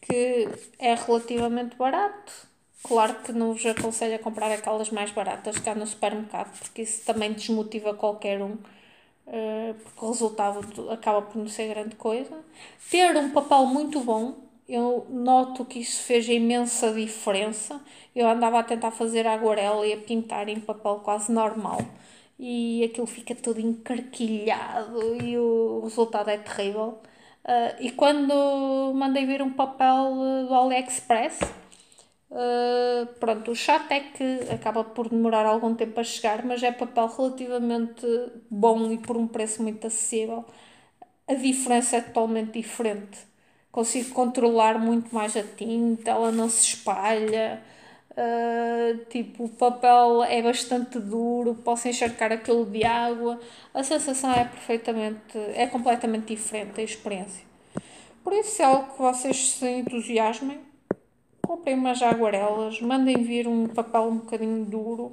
que 0.00 0.48
é 0.78 0.94
relativamente 0.94 1.76
barato. 1.76 2.48
Claro 2.82 3.16
que 3.16 3.32
não 3.32 3.52
vos 3.52 3.66
aconselho 3.66 4.16
a 4.16 4.18
comprar 4.18 4.50
aquelas 4.50 4.90
mais 4.90 5.10
baratas 5.10 5.58
cá 5.58 5.74
no 5.74 5.86
supermercado, 5.86 6.58
porque 6.58 6.82
isso 6.82 7.04
também 7.04 7.32
desmotiva 7.32 7.92
qualquer 7.92 8.40
um 8.40 8.56
porque 9.84 10.04
o 10.04 10.08
resultado 10.08 10.90
acaba 10.90 11.22
por 11.22 11.38
não 11.38 11.48
ser 11.48 11.68
grande 11.68 11.96
coisa. 11.96 12.36
Ter 12.90 13.16
um 13.16 13.30
papel 13.30 13.66
muito 13.66 14.00
bom, 14.00 14.34
eu 14.68 15.06
noto 15.08 15.64
que 15.64 15.80
isso 15.80 16.02
fez 16.02 16.28
imensa 16.28 16.92
diferença. 16.92 17.80
Eu 18.14 18.28
andava 18.28 18.58
a 18.58 18.62
tentar 18.62 18.90
fazer 18.90 19.26
aguarela 19.26 19.86
e 19.86 19.92
a 19.92 19.96
pintar 19.96 20.48
em 20.48 20.60
papel 20.60 21.00
quase 21.04 21.30
normal 21.32 21.78
e 22.40 22.82
aquilo 22.84 23.06
fica 23.06 23.34
todo 23.34 23.60
encarquilhado 23.60 25.22
e 25.22 25.36
o 25.36 25.82
resultado 25.84 26.30
é 26.30 26.38
terrível. 26.38 26.98
Uh, 27.44 27.76
e 27.80 27.90
quando 27.90 28.92
mandei 28.94 29.26
vir 29.26 29.42
um 29.42 29.52
papel 29.52 30.46
do 30.48 30.54
AliExpress, 30.54 31.38
Uh, 32.30 33.06
pronto, 33.18 33.50
o 33.50 33.56
chato 33.56 33.90
é 33.90 34.00
que 34.00 34.40
acaba 34.52 34.84
por 34.84 35.08
demorar 35.08 35.44
algum 35.46 35.74
tempo 35.74 35.98
a 35.98 36.04
chegar, 36.04 36.44
mas 36.44 36.62
é 36.62 36.70
papel 36.70 37.08
relativamente 37.08 38.06
bom 38.48 38.92
e 38.92 38.98
por 38.98 39.16
um 39.16 39.26
preço 39.26 39.62
muito 39.62 39.86
acessível. 39.86 40.44
A 41.26 41.34
diferença 41.34 41.96
é 41.96 42.00
totalmente 42.00 42.52
diferente. 42.52 43.18
Consigo 43.72 44.10
controlar 44.14 44.78
muito 44.78 45.14
mais 45.14 45.36
a 45.36 45.42
tinta, 45.42 46.10
ela 46.10 46.30
não 46.32 46.48
se 46.48 46.68
espalha. 46.68 47.62
Uh, 48.12 49.04
tipo, 49.06 49.44
o 49.44 49.48
papel 49.48 50.24
é 50.24 50.42
bastante 50.42 50.98
duro, 50.98 51.54
posso 51.64 51.88
encharcar 51.88 52.32
aquilo 52.32 52.64
de 52.66 52.84
água. 52.84 53.40
A 53.74 53.82
sensação 53.82 54.32
é 54.32 54.44
perfeitamente, 54.44 55.38
é 55.54 55.66
completamente 55.66 56.34
diferente 56.34 56.80
a 56.80 56.84
experiência. 56.84 57.44
Por 58.22 58.32
isso 58.32 58.60
é 58.62 58.64
algo 58.64 58.92
que 58.92 59.02
vocês 59.02 59.50
se 59.52 59.66
entusiasmem 59.66 60.60
comprem 61.50 61.74
umas 61.74 62.00
aguarelas, 62.00 62.80
mandem 62.80 63.24
vir 63.24 63.48
um 63.48 63.66
papel 63.66 64.02
um 64.02 64.18
bocadinho 64.18 64.64
duro, 64.64 65.12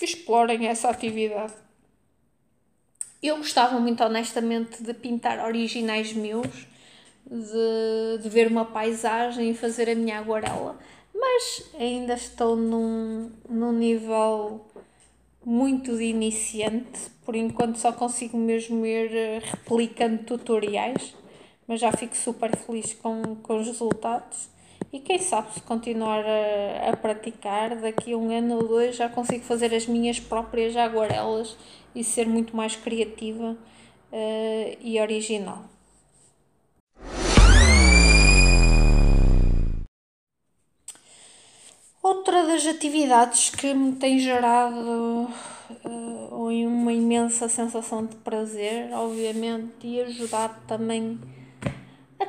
explorem 0.00 0.66
essa 0.66 0.88
atividade. 0.88 1.52
Eu 3.22 3.36
gostava 3.36 3.78
muito 3.78 4.02
honestamente 4.02 4.82
de 4.82 4.94
pintar 4.94 5.44
originais 5.44 6.14
meus, 6.14 6.66
de, 7.30 8.22
de 8.22 8.28
ver 8.30 8.46
uma 8.46 8.64
paisagem 8.64 9.50
e 9.50 9.54
fazer 9.54 9.90
a 9.90 9.94
minha 9.94 10.20
aguarela, 10.20 10.78
mas 11.14 11.70
ainda 11.78 12.14
estou 12.14 12.56
num, 12.56 13.30
num 13.46 13.72
nível 13.72 14.64
muito 15.44 15.98
de 15.98 16.04
iniciante, 16.04 17.10
por 17.26 17.36
enquanto 17.36 17.76
só 17.76 17.92
consigo 17.92 18.38
mesmo 18.38 18.86
ir 18.86 19.14
eh, 19.14 19.42
replicando 19.44 20.22
tutoriais, 20.24 21.14
mas 21.68 21.78
já 21.78 21.92
fico 21.92 22.16
super 22.16 22.56
feliz 22.56 22.94
com, 22.94 23.36
com 23.42 23.60
os 23.60 23.66
resultados. 23.66 24.50
E 24.90 25.00
quem 25.00 25.18
sabe 25.18 25.52
se 25.52 25.60
continuar 25.60 26.24
a, 26.24 26.90
a 26.90 26.96
praticar, 26.96 27.76
daqui 27.76 28.12
a 28.12 28.16
um 28.16 28.30
ano 28.30 28.56
ou 28.56 28.68
dois 28.68 28.96
já 28.96 29.08
consigo 29.08 29.44
fazer 29.44 29.74
as 29.74 29.86
minhas 29.86 30.18
próprias 30.18 30.74
aguarelas 30.76 31.56
e 31.94 32.02
ser 32.02 32.26
muito 32.26 32.56
mais 32.56 32.74
criativa 32.74 33.52
uh, 34.12 34.76
e 34.80 34.98
original. 34.98 35.64
Outra 42.02 42.46
das 42.46 42.66
atividades 42.66 43.50
que 43.50 43.72
me 43.72 43.92
tem 43.92 44.18
gerado 44.18 45.28
uh, 45.84 46.32
uma 46.66 46.92
imensa 46.92 47.48
sensação 47.48 48.04
de 48.04 48.16
prazer, 48.16 48.92
obviamente, 48.92 49.86
e 49.86 50.00
ajudado 50.00 50.56
também 50.66 51.20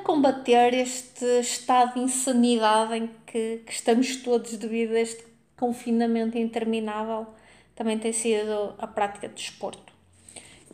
combater 0.04 0.74
este 0.74 1.26
estado 1.40 1.96
de 1.96 2.02
insanidade 2.02 2.96
em 2.96 3.10
que, 3.26 3.64
que 3.66 3.72
estamos 3.72 4.18
todos 4.18 4.56
devido 4.58 4.94
a 4.94 5.00
este 5.00 5.26
confinamento 5.58 6.38
interminável, 6.38 7.28
também 7.76 7.98
tem 7.98 8.14
sido 8.14 8.76
a 8.78 8.86
prática 8.86 9.28
de 9.28 9.36
desporto. 9.36 9.94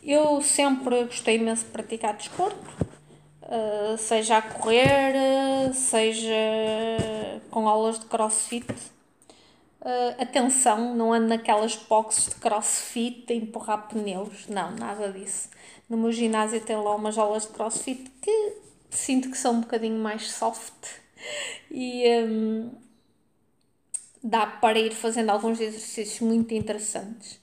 Eu 0.03 0.41
sempre 0.41 1.03
gostei 1.03 1.35
imenso 1.35 1.65
de 1.65 1.71
praticar 1.71 2.15
desporto, 2.15 2.57
uh, 3.43 3.97
seja 3.97 4.37
a 4.37 4.41
correr, 4.41 5.73
seja 5.73 6.33
com 7.51 7.67
aulas 7.67 7.99
de 7.99 8.05
crossfit. 8.05 8.65
uh, 9.81 10.21
atenção, 10.21 10.95
não 10.95 11.13
ando 11.13 11.27
naquelas 11.27 11.75
boxes 11.75 12.29
de 12.29 12.35
crossfit 12.35 13.31
a 13.31 13.35
empurrar 13.35 13.87
pneus, 13.87 14.47
não, 14.47 14.71
nada 14.71 15.11
disso. 15.11 15.49
No 15.89 15.97
meu 15.97 16.11
ginásio 16.11 16.61
tem 16.61 16.75
lá 16.75 16.95
umas 16.95 17.17
aulas 17.17 17.43
de 17.43 17.49
crossfit 17.49 18.09
que 18.21 18.68
sinto 18.89 19.29
que 19.29 19.37
são 19.37 19.55
um 19.55 19.61
bocadinho 19.61 19.99
mais 19.99 20.31
soft 20.31 20.87
e 21.71 22.03
um, 22.23 22.71
dá 24.23 24.47
para 24.47 24.79
ir 24.79 24.93
fazendo 24.93 25.29
alguns 25.29 25.59
exercícios 25.59 26.19
muito 26.21 26.53
interessantes. 26.53 27.39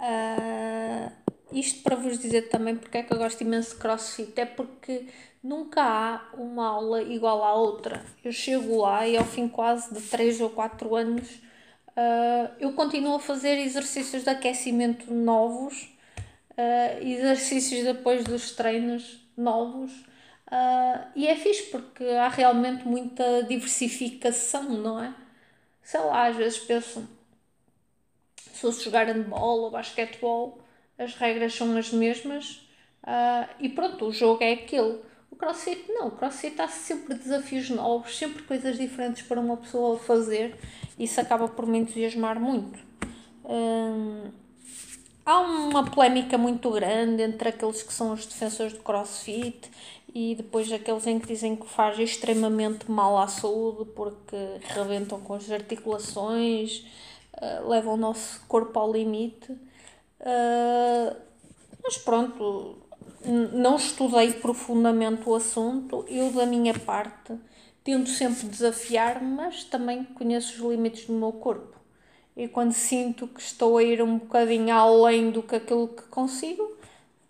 Uh, 0.00 1.12
isto 1.52 1.82
para 1.82 1.96
vos 1.96 2.18
dizer 2.18 2.48
também 2.48 2.76
porque 2.76 2.98
é 2.98 3.02
que 3.02 3.12
eu 3.12 3.18
gosto 3.18 3.40
imenso 3.40 3.74
de 3.74 3.80
crossfit, 3.80 4.38
é 4.40 4.44
porque 4.44 5.06
nunca 5.42 5.82
há 5.82 6.34
uma 6.36 6.66
aula 6.66 7.02
igual 7.02 7.44
à 7.44 7.54
outra. 7.54 8.04
Eu 8.24 8.32
chego 8.32 8.80
lá 8.80 9.06
e 9.06 9.16
ao 9.16 9.24
fim 9.24 9.48
quase 9.48 9.94
de 9.94 10.00
3 10.00 10.40
ou 10.40 10.50
4 10.50 10.94
anos 10.94 11.44
uh, 11.96 12.52
eu 12.58 12.72
continuo 12.72 13.16
a 13.16 13.20
fazer 13.20 13.58
exercícios 13.58 14.24
de 14.24 14.30
aquecimento 14.30 15.12
novos, 15.12 15.88
uh, 16.52 17.02
exercícios 17.06 17.84
depois 17.84 18.24
dos 18.24 18.52
treinos 18.52 19.20
novos. 19.36 19.92
Uh, 20.54 21.10
e 21.16 21.26
é 21.26 21.34
fixe 21.34 21.64
porque 21.64 22.04
há 22.04 22.28
realmente 22.28 22.86
muita 22.86 23.42
diversificação, 23.42 24.62
não 24.62 25.02
é? 25.02 25.12
Sei 25.82 25.98
lá, 25.98 26.28
às 26.28 26.36
vezes 26.36 26.60
penso, 26.60 27.08
se 28.36 28.60
fosse 28.60 28.84
jogar 28.84 29.08
handball 29.08 29.62
ou 29.62 29.70
basquetebol, 29.72 30.60
as 30.96 31.14
regras 31.16 31.54
são 31.54 31.76
as 31.76 31.90
mesmas 31.90 32.68
uh, 33.02 33.48
e 33.58 33.68
pronto, 33.68 34.04
o 34.06 34.12
jogo 34.12 34.44
é 34.44 34.52
aquele. 34.52 35.00
O 35.28 35.34
crossfit 35.34 35.86
não, 35.88 36.06
o 36.06 36.10
crossfit 36.12 36.60
há 36.62 36.68
sempre 36.68 37.14
desafios 37.14 37.68
novos, 37.68 38.16
sempre 38.16 38.44
coisas 38.44 38.78
diferentes 38.78 39.22
para 39.22 39.40
uma 39.40 39.56
pessoa 39.56 39.98
fazer, 39.98 40.56
isso 40.96 41.20
acaba 41.20 41.48
por 41.48 41.66
me 41.66 41.78
entusiasmar 41.78 42.38
muito. 42.38 42.78
Um, 43.44 44.30
há 45.24 45.40
uma 45.40 45.84
polémica 45.90 46.36
muito 46.36 46.70
grande 46.70 47.22
entre 47.22 47.48
aqueles 47.48 47.82
que 47.82 47.92
são 47.92 48.12
os 48.12 48.26
defensores 48.26 48.72
do 48.72 48.80
crossfit 48.80 49.70
e 50.14 50.34
depois 50.34 50.70
aqueles 50.70 51.06
em 51.06 51.18
que 51.18 51.26
dizem 51.26 51.56
que 51.56 51.66
faz 51.66 51.98
extremamente 51.98 52.90
mal 52.90 53.18
à 53.18 53.26
saúde 53.26 53.90
porque 53.96 54.36
rebentam 54.68 55.20
com 55.20 55.34
as 55.34 55.50
articulações, 55.50 56.86
uh, 57.34 57.68
levam 57.68 57.94
o 57.94 57.96
nosso 57.96 58.40
corpo 58.46 58.78
ao 58.78 58.92
limite. 58.92 59.50
Uh, 59.52 61.16
mas 61.82 61.98
pronto, 61.98 62.78
não 63.52 63.76
estudei 63.76 64.32
profundamente 64.34 65.28
o 65.28 65.34
assunto. 65.34 66.04
Eu, 66.08 66.30
da 66.32 66.46
minha 66.46 66.72
parte, 66.78 67.34
tento 67.82 68.08
sempre 68.08 68.46
desafiar-me, 68.48 69.26
mas 69.26 69.64
também 69.64 70.04
conheço 70.04 70.54
os 70.54 70.70
limites 70.70 71.06
do 71.06 71.12
meu 71.12 71.32
corpo. 71.32 71.73
E 72.36 72.48
quando 72.48 72.72
sinto 72.72 73.28
que 73.28 73.40
estou 73.40 73.78
a 73.78 73.82
ir 73.82 74.02
um 74.02 74.18
bocadinho 74.18 74.74
além 74.74 75.30
do 75.30 75.42
que 75.42 75.54
aquilo 75.54 75.88
que 75.88 76.02
consigo, 76.04 76.76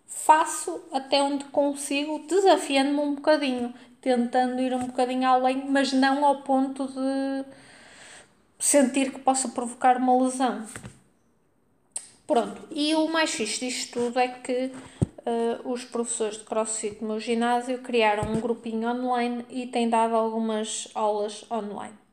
faço 0.07 0.81
até 0.91 1.21
onde 1.21 1.43
consigo, 1.45 2.25
desafiando-me 2.27 2.99
um 2.99 3.15
bocadinho, 3.15 3.73
tentando 4.01 4.59
ir 4.61 4.73
um 4.73 4.87
bocadinho 4.87 5.27
além, 5.27 5.69
mas 5.69 5.93
não 5.93 6.25
ao 6.25 6.41
ponto 6.41 6.87
de 6.87 7.45
sentir 8.57 9.11
que 9.11 9.19
possa 9.19 9.49
provocar 9.49 9.97
uma 9.97 10.23
lesão. 10.23 10.65
Pronto, 12.25 12.67
e 12.71 12.95
o 12.95 13.07
mais 13.07 13.29
fixe 13.29 13.67
disto 13.67 13.93
tudo 13.93 14.19
é 14.19 14.27
que 14.27 14.71
uh, 15.25 15.71
os 15.71 15.83
professores 15.83 16.37
de 16.37 16.43
crossfit 16.43 16.99
no 17.01 17.09
meu 17.09 17.19
ginásio 17.19 17.79
criaram 17.79 18.31
um 18.31 18.39
grupinho 18.39 18.89
online 18.89 19.45
e 19.49 19.67
têm 19.67 19.87
dado 19.87 20.15
algumas 20.15 20.87
aulas 20.95 21.45
online. 21.51 22.04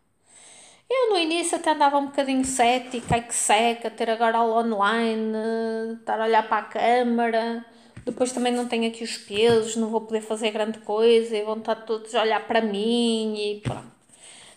Eu 0.94 1.08
no 1.08 1.18
início 1.18 1.56
até 1.56 1.70
andava 1.70 1.96
um 1.96 2.08
bocadinho 2.08 2.44
cética, 2.44 3.14
ai 3.14 3.26
que 3.26 3.34
seca, 3.34 3.90
ter 3.90 4.10
agora 4.10 4.36
aula 4.36 4.60
online, 4.60 5.94
estar 5.98 6.20
a 6.20 6.24
olhar 6.24 6.46
para 6.46 6.58
a 6.58 6.64
câmara, 6.64 7.64
depois 8.04 8.30
também 8.30 8.52
não 8.52 8.68
tenho 8.68 8.86
aqui 8.86 9.02
os 9.02 9.16
pesos, 9.16 9.74
não 9.74 9.88
vou 9.88 10.02
poder 10.02 10.20
fazer 10.20 10.50
grande 10.50 10.80
coisa 10.80 11.34
e 11.34 11.42
vão 11.44 11.56
estar 11.56 11.76
todos 11.76 12.14
a 12.14 12.20
olhar 12.20 12.46
para 12.46 12.60
mim 12.60 13.34
e 13.38 13.60
pronto. 13.60 13.90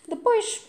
Depois 0.06 0.62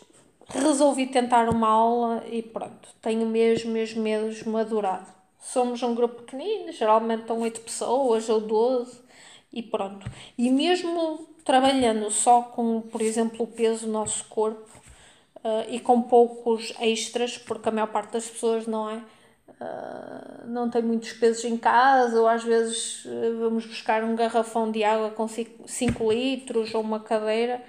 resolvi 0.48 1.08
tentar 1.08 1.50
uma 1.50 1.68
aula 1.68 2.24
e 2.32 2.42
pronto, 2.42 2.88
tenho 3.02 3.26
mesmo, 3.26 3.70
mesmo 3.70 4.02
mesmo 4.02 4.58
adorado. 4.58 5.12
Somos 5.38 5.84
um 5.84 5.94
grupo 5.94 6.24
pequenino, 6.24 6.72
geralmente 6.72 7.24
estão 7.24 7.42
8 7.42 7.60
pessoas 7.60 8.30
ou 8.30 8.40
12 8.40 9.02
e 9.52 9.62
pronto. 9.62 10.10
E 10.38 10.50
mesmo 10.50 11.28
trabalhando 11.44 12.10
só 12.10 12.42
com, 12.42 12.80
por 12.80 13.02
exemplo, 13.02 13.44
o 13.44 13.48
peso 13.48 13.86
do 13.86 13.92
nosso 13.92 14.24
corpo 14.30 14.87
uh, 15.48 15.66
e 15.70 15.80
com 15.80 16.02
poucos 16.02 16.74
extras, 16.80 17.38
porque 17.38 17.70
a 17.70 17.72
maior 17.72 17.88
parte 17.88 18.14
das 18.14 18.30
pessoas 18.30 18.68
não 18.68 18.90
é. 18.90 19.02
Uh, 19.60 20.48
não 20.48 20.70
tem 20.70 20.84
muitos 20.84 21.14
pesos 21.14 21.44
em 21.46 21.58
casa, 21.58 22.20
ou 22.20 22.28
às 22.28 22.44
vezes 22.44 23.06
uh, 23.06 23.40
vamos 23.40 23.66
buscar 23.66 24.04
um 24.04 24.16
garrafão 24.16 24.72
de 24.72 24.84
água 24.84 25.10
com 25.12 25.28
5 25.28 26.12
litros 26.12 26.74
ou 26.74 26.82
uma 26.82 27.00
cadeira. 27.00 27.64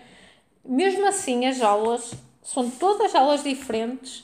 Mesmo 0.65 1.07
assim, 1.07 1.47
as 1.47 1.63
aulas 1.63 2.13
são 2.43 2.69
todas 2.71 3.15
aulas 3.15 3.43
diferentes. 3.43 4.21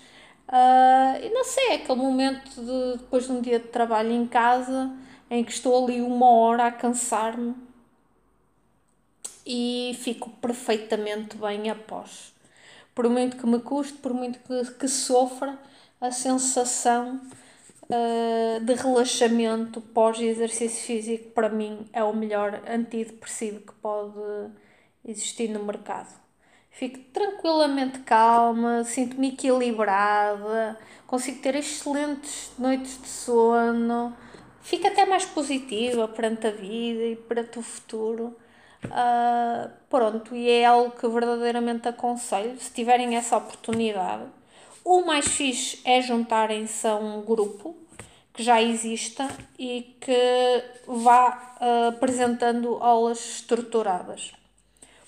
Uh, 0.46 1.24
e 1.24 1.30
não 1.30 1.44
sei, 1.44 1.68
é 1.70 1.74
aquele 1.76 2.00
momento 2.00 2.50
de, 2.60 2.98
depois 2.98 3.26
de 3.26 3.32
um 3.32 3.40
dia 3.40 3.58
de 3.58 3.68
trabalho 3.68 4.12
em 4.12 4.26
casa 4.26 4.92
em 5.30 5.42
que 5.42 5.52
estou 5.52 5.84
ali 5.84 6.02
uma 6.02 6.30
hora 6.30 6.66
a 6.66 6.72
cansar-me 6.72 7.54
e 9.46 9.96
fico 10.00 10.30
perfeitamente 10.30 11.36
bem 11.36 11.70
após. 11.70 12.33
Por 12.94 13.08
muito 13.08 13.36
que 13.36 13.46
me 13.46 13.58
custe, 13.58 13.98
por 13.98 14.14
muito 14.14 14.38
que, 14.40 14.72
que 14.74 14.88
sofra, 14.88 15.58
a 16.00 16.10
sensação 16.10 17.20
uh, 17.88 18.60
de 18.60 18.74
relaxamento 18.74 19.80
pós-exercício 19.80 20.84
físico 20.84 21.30
para 21.30 21.48
mim 21.48 21.88
é 21.92 22.04
o 22.04 22.14
melhor 22.14 22.62
antidepressivo 22.68 23.60
que 23.60 23.72
pode 23.74 24.12
existir 25.04 25.48
no 25.48 25.64
mercado. 25.64 26.14
Fico 26.70 26.98
tranquilamente 27.12 28.00
calma, 28.00 28.84
sinto-me 28.84 29.28
equilibrada, 29.28 30.78
consigo 31.06 31.40
ter 31.40 31.54
excelentes 31.54 32.50
noites 32.58 33.00
de 33.00 33.08
sono, 33.08 34.14
fico 34.60 34.86
até 34.88 35.06
mais 35.06 35.24
positiva 35.24 36.08
perante 36.08 36.48
a 36.48 36.50
vida 36.50 37.04
e 37.04 37.16
perante 37.16 37.58
o 37.58 37.62
futuro. 37.62 38.36
Uh, 38.84 39.70
pronto, 39.88 40.34
e 40.34 40.50
é 40.50 40.64
algo 40.64 40.90
que 40.92 41.08
verdadeiramente 41.08 41.88
aconselho, 41.88 42.58
se 42.60 42.70
tiverem 42.72 43.16
essa 43.16 43.36
oportunidade. 43.36 44.24
O 44.84 45.02
mais 45.02 45.26
fixe 45.26 45.80
é 45.84 46.02
juntarem-se 46.02 46.86
a 46.86 46.94
um 46.96 47.22
grupo 47.22 47.74
que 48.34 48.42
já 48.42 48.60
exista 48.60 49.28
e 49.58 49.96
que 50.00 50.64
vá 50.86 51.56
uh, 51.60 51.88
apresentando 51.88 52.76
aulas 52.80 53.18
estruturadas. 53.36 54.32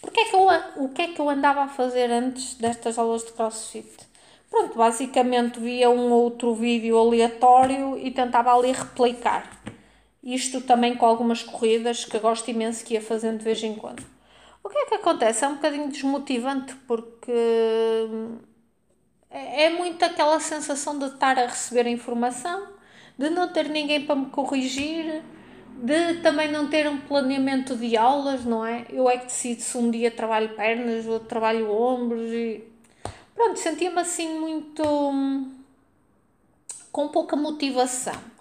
Porque 0.00 0.20
é 0.20 0.24
que 0.24 0.36
eu, 0.36 0.48
o 0.76 0.88
que 0.90 1.02
é 1.02 1.08
que 1.08 1.20
eu 1.20 1.28
andava 1.28 1.62
a 1.62 1.68
fazer 1.68 2.10
antes 2.10 2.54
destas 2.54 2.98
aulas 2.98 3.24
de 3.24 3.32
crossfit? 3.32 4.06
Pronto, 4.48 4.78
basicamente 4.78 5.58
via 5.58 5.90
um 5.90 6.12
outro 6.12 6.54
vídeo 6.54 6.96
aleatório 6.96 7.98
e 7.98 8.10
tentava 8.12 8.54
ali 8.54 8.72
replicar. 8.72 9.50
Isto 10.26 10.60
também 10.60 10.96
com 10.96 11.06
algumas 11.06 11.40
corridas 11.44 12.04
que 12.04 12.18
gosto 12.18 12.50
imenso 12.50 12.84
que 12.84 12.94
ia 12.94 13.00
fazendo 13.00 13.38
de 13.38 13.44
vez 13.44 13.62
em 13.62 13.76
quando. 13.76 14.04
O 14.60 14.68
que 14.68 14.76
é 14.76 14.86
que 14.86 14.94
acontece? 14.96 15.44
É 15.44 15.48
um 15.48 15.54
bocadinho 15.54 15.88
desmotivante 15.88 16.74
porque 16.88 17.30
é, 19.30 19.66
é 19.66 19.70
muito 19.70 20.04
aquela 20.04 20.40
sensação 20.40 20.98
de 20.98 21.04
estar 21.04 21.38
a 21.38 21.46
receber 21.46 21.86
informação, 21.86 22.66
de 23.16 23.30
não 23.30 23.46
ter 23.46 23.68
ninguém 23.68 24.04
para 24.04 24.16
me 24.16 24.26
corrigir, 24.26 25.22
de 25.80 26.14
também 26.22 26.50
não 26.50 26.68
ter 26.68 26.88
um 26.88 26.98
planeamento 26.98 27.76
de 27.76 27.96
aulas, 27.96 28.44
não 28.44 28.66
é? 28.66 28.84
Eu 28.90 29.08
é 29.08 29.18
que 29.18 29.26
decido 29.26 29.62
se 29.62 29.78
um 29.78 29.92
dia 29.92 30.10
trabalho 30.10 30.48
pernas 30.56 31.06
ou 31.06 31.20
trabalho 31.20 31.70
ombros 31.70 32.32
e 32.32 32.64
pronto, 33.32 33.60
sentia-me 33.60 34.00
assim 34.00 34.40
muito 34.40 34.82
hum, 34.82 35.54
com 36.90 37.06
pouca 37.06 37.36
motivação. 37.36 38.35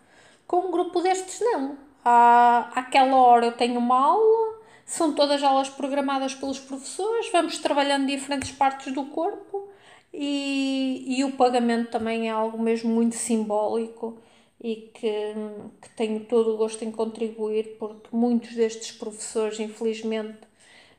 Com 0.55 0.69
um 0.69 0.71
grupo 0.71 1.01
destes 1.01 1.41
não. 1.41 1.77
À, 2.01 2.71
àquela 2.73 3.17
hora 3.17 3.47
eu 3.47 3.51
tenho 3.51 3.77
uma 3.77 3.99
aula, 3.99 4.61
são 4.85 5.13
todas 5.13 5.43
aulas 5.43 5.67
programadas 5.67 6.33
pelos 6.33 6.57
professores, 6.57 7.29
vamos 7.29 7.57
trabalhando 7.57 8.07
diferentes 8.07 8.53
partes 8.53 8.93
do 8.93 9.03
corpo 9.07 9.67
e, 10.13 11.03
e 11.05 11.25
o 11.25 11.33
pagamento 11.33 11.91
também 11.91 12.29
é 12.29 12.31
algo 12.31 12.57
mesmo 12.57 12.89
muito 12.89 13.15
simbólico 13.17 14.17
e 14.63 14.89
que, 14.93 15.33
que 15.81 15.89
tenho 15.89 16.21
todo 16.21 16.53
o 16.53 16.57
gosto 16.57 16.85
em 16.85 16.91
contribuir, 16.91 17.75
porque 17.77 18.07
muitos 18.13 18.55
destes 18.55 18.93
professores, 18.93 19.59
infelizmente, 19.59 20.39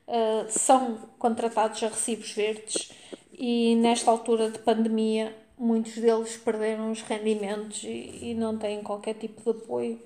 uh, 0.06 0.44
são 0.50 0.98
contratados 1.18 1.82
a 1.82 1.88
recibos 1.88 2.30
verdes 2.32 2.92
e 3.32 3.74
nesta 3.76 4.10
altura 4.10 4.50
de 4.50 4.58
pandemia 4.58 5.34
muitos 5.58 5.94
deles 5.94 6.36
perderam 6.36 6.90
os 6.90 7.00
rendimentos 7.02 7.82
e, 7.84 8.30
e 8.30 8.34
não 8.34 8.56
têm 8.56 8.82
qualquer 8.82 9.14
tipo 9.14 9.42
de 9.42 9.58
apoio, 9.58 10.00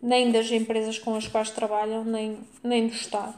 nem 0.00 0.30
das 0.30 0.50
empresas 0.50 0.98
com 0.98 1.14
as 1.14 1.26
quais 1.26 1.50
trabalham, 1.50 2.04
nem, 2.04 2.38
nem 2.62 2.86
do 2.86 2.94
Estado. 2.94 3.34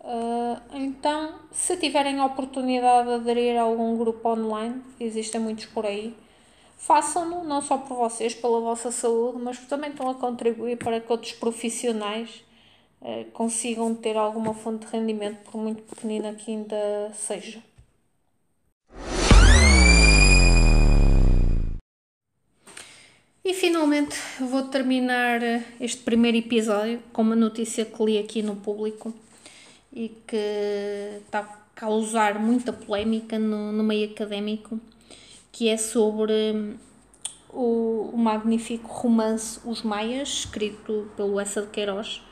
Uh, 0.00 0.60
então, 0.74 1.38
se 1.52 1.76
tiverem 1.76 2.18
a 2.18 2.26
oportunidade 2.26 3.08
de 3.08 3.14
aderir 3.14 3.56
a 3.56 3.62
algum 3.62 3.96
grupo 3.96 4.28
online, 4.28 4.82
existem 4.98 5.40
muitos 5.40 5.66
por 5.66 5.86
aí, 5.86 6.16
façam-no, 6.76 7.44
não 7.44 7.62
só 7.62 7.78
por 7.78 7.96
vocês, 7.96 8.34
pela 8.34 8.60
vossa 8.60 8.90
saúde, 8.90 9.38
mas 9.40 9.58
também 9.66 9.90
estão 9.90 10.10
a 10.10 10.14
contribuir 10.14 10.76
para 10.76 11.00
que 11.00 11.12
outros 11.12 11.32
profissionais 11.32 12.44
uh, 13.00 13.30
consigam 13.32 13.94
ter 13.94 14.16
alguma 14.16 14.54
fonte 14.54 14.86
de 14.86 14.92
rendimento, 14.92 15.38
por 15.48 15.58
muito 15.58 15.82
pequenina 15.82 16.34
que 16.34 16.50
ainda 16.50 17.12
seja. 17.14 17.62
Finalmente 23.92 24.16
vou 24.40 24.62
terminar 24.62 25.40
este 25.78 26.02
primeiro 26.02 26.38
episódio 26.38 27.02
com 27.12 27.20
uma 27.20 27.36
notícia 27.36 27.84
que 27.84 28.02
li 28.02 28.18
aqui 28.18 28.42
no 28.42 28.56
público 28.56 29.12
e 29.92 30.08
que 30.26 31.20
está 31.22 31.40
a 31.40 31.56
causar 31.74 32.38
muita 32.38 32.72
polémica 32.72 33.38
no, 33.38 33.70
no 33.70 33.82
meio 33.82 34.10
académico, 34.10 34.80
que 35.50 35.68
é 35.68 35.76
sobre 35.76 36.32
hum, 36.54 36.74
o, 37.50 38.10
o 38.14 38.16
magnífico 38.16 38.88
romance 38.88 39.60
Os 39.62 39.82
Maias, 39.82 40.28
escrito 40.28 41.10
pelo 41.14 41.38
Essa 41.38 41.60
de 41.60 41.68
Queiroz, 41.68 42.22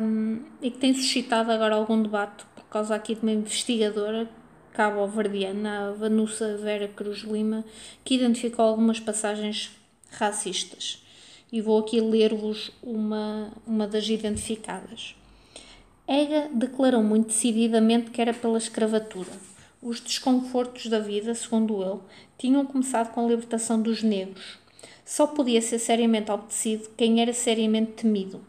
um, 0.00 0.42
e 0.60 0.70
que 0.70 0.78
tem 0.78 0.94
suscitado 0.94 1.50
agora 1.50 1.74
algum 1.74 2.00
debate 2.00 2.44
por 2.54 2.64
causa 2.66 2.94
aqui 2.94 3.16
de 3.16 3.22
uma 3.22 3.32
investigadora 3.32 4.30
cabo-verdiana, 4.72 5.88
a 5.88 5.92
Vanusa 5.92 6.56
Vera 6.56 6.86
Cruz 6.86 7.24
Lima, 7.24 7.64
que 8.04 8.14
identificou 8.14 8.64
algumas 8.64 9.00
passagens 9.00 9.81
racistas. 10.12 11.02
E 11.50 11.60
vou 11.60 11.78
aqui 11.78 12.00
ler-vos 12.00 12.70
uma, 12.82 13.52
uma 13.66 13.86
das 13.86 14.08
identificadas. 14.08 15.14
Ega 16.06 16.48
declarou 16.52 17.02
muito 17.02 17.28
decididamente 17.28 18.10
que 18.10 18.20
era 18.20 18.34
pela 18.34 18.58
escravatura. 18.58 19.30
Os 19.80 20.00
desconfortos 20.00 20.86
da 20.86 20.98
vida, 20.98 21.34
segundo 21.34 21.82
ele, 21.82 22.00
tinham 22.38 22.64
começado 22.64 23.12
com 23.12 23.24
a 23.24 23.28
libertação 23.28 23.80
dos 23.80 24.02
negros. 24.02 24.58
Só 25.04 25.26
podia 25.26 25.60
ser 25.60 25.78
seriamente 25.78 26.30
obedecido 26.30 26.90
quem 26.96 27.20
era 27.20 27.32
seriamente 27.32 27.92
temido. 27.92 28.40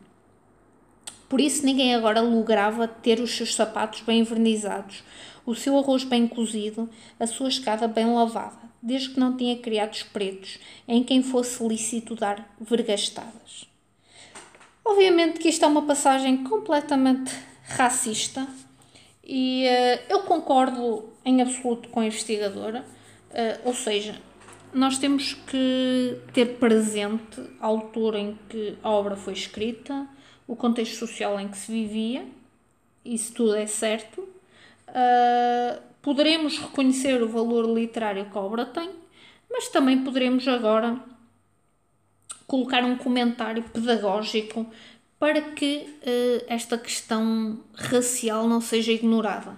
Por 1.28 1.41
isso 1.41 1.65
ninguém 1.65 1.95
agora 1.95 2.21
lograva 2.21 2.88
ter 2.88 3.19
os 3.19 3.36
seus 3.36 3.56
sapatos 3.56 4.02
bem 4.02 4.19
envernizados, 4.19 5.04
o 5.45 5.56
seu 5.56 5.78
arroz 5.78 6.04
bem 6.04 6.28
cozido, 6.28 6.88
a 7.19 7.26
sua 7.26 7.49
escada 7.49 7.88
bem 7.88 8.06
lavada, 8.13 8.69
desde 8.84 9.12
que 9.12 9.19
não 9.19 9.38
tinha 9.38 9.58
criados 9.58 10.04
pretos, 10.04 10.60
em 10.86 11.02
quem 11.04 11.24
fosse 11.24 11.65
lícito 11.65 12.15
dar 12.15 12.54
vergastadas. 12.60 13.65
Obviamente 14.84 15.39
que 15.39 15.48
isto 15.48 15.63
é 15.63 15.67
uma 15.67 15.84
passagem 15.84 16.43
completamente 16.43 17.34
racista 17.63 18.46
e 19.24 19.65
uh, 19.65 20.04
eu 20.10 20.19
concordo 20.24 21.06
em 21.24 21.41
absoluto 21.41 21.88
com 21.88 22.02
a 22.02 22.06
investigadora, 22.06 22.86
uh, 23.32 23.67
ou 23.67 23.74
seja, 23.74 24.19
nós 24.74 24.98
temos 24.98 25.34
que 25.34 26.19
ter 26.34 26.58
presente 26.58 27.41
a 27.62 27.67
altura 27.67 28.19
em 28.19 28.38
que 28.50 28.78
a 28.84 28.89
obra 28.89 29.15
foi 29.15 29.32
escrita, 29.32 30.06
o 30.46 30.58
contexto 30.58 30.98
social 30.98 31.39
em 31.39 31.48
que 31.48 31.58
se 31.58 31.72
vivia, 31.72 32.26
isso 33.06 33.34
tudo 33.34 33.56
é 33.56 33.65
certo. 33.65 34.22
Uh, 34.89 35.92
poderemos 36.04 36.60
reconhecer 36.60 37.24
o 37.24 37.30
valor 37.30 37.66
literário 37.66 38.30
que 38.30 38.38
a 38.38 38.42
obra 38.42 38.66
tem, 38.66 38.92
mas 39.50 39.70
também 39.70 40.04
poderemos 40.04 40.48
agora 40.48 41.00
colocar 42.46 42.84
um 42.84 42.98
comentário 42.98 43.63
pedagógico 43.63 44.68
para 45.18 45.42
que 45.42 45.88
uh, 46.02 46.46
esta 46.48 46.78
questão 46.78 47.58
racial 47.74 48.48
não 48.48 48.60
seja 48.60 48.92
ignorada. 48.92 49.52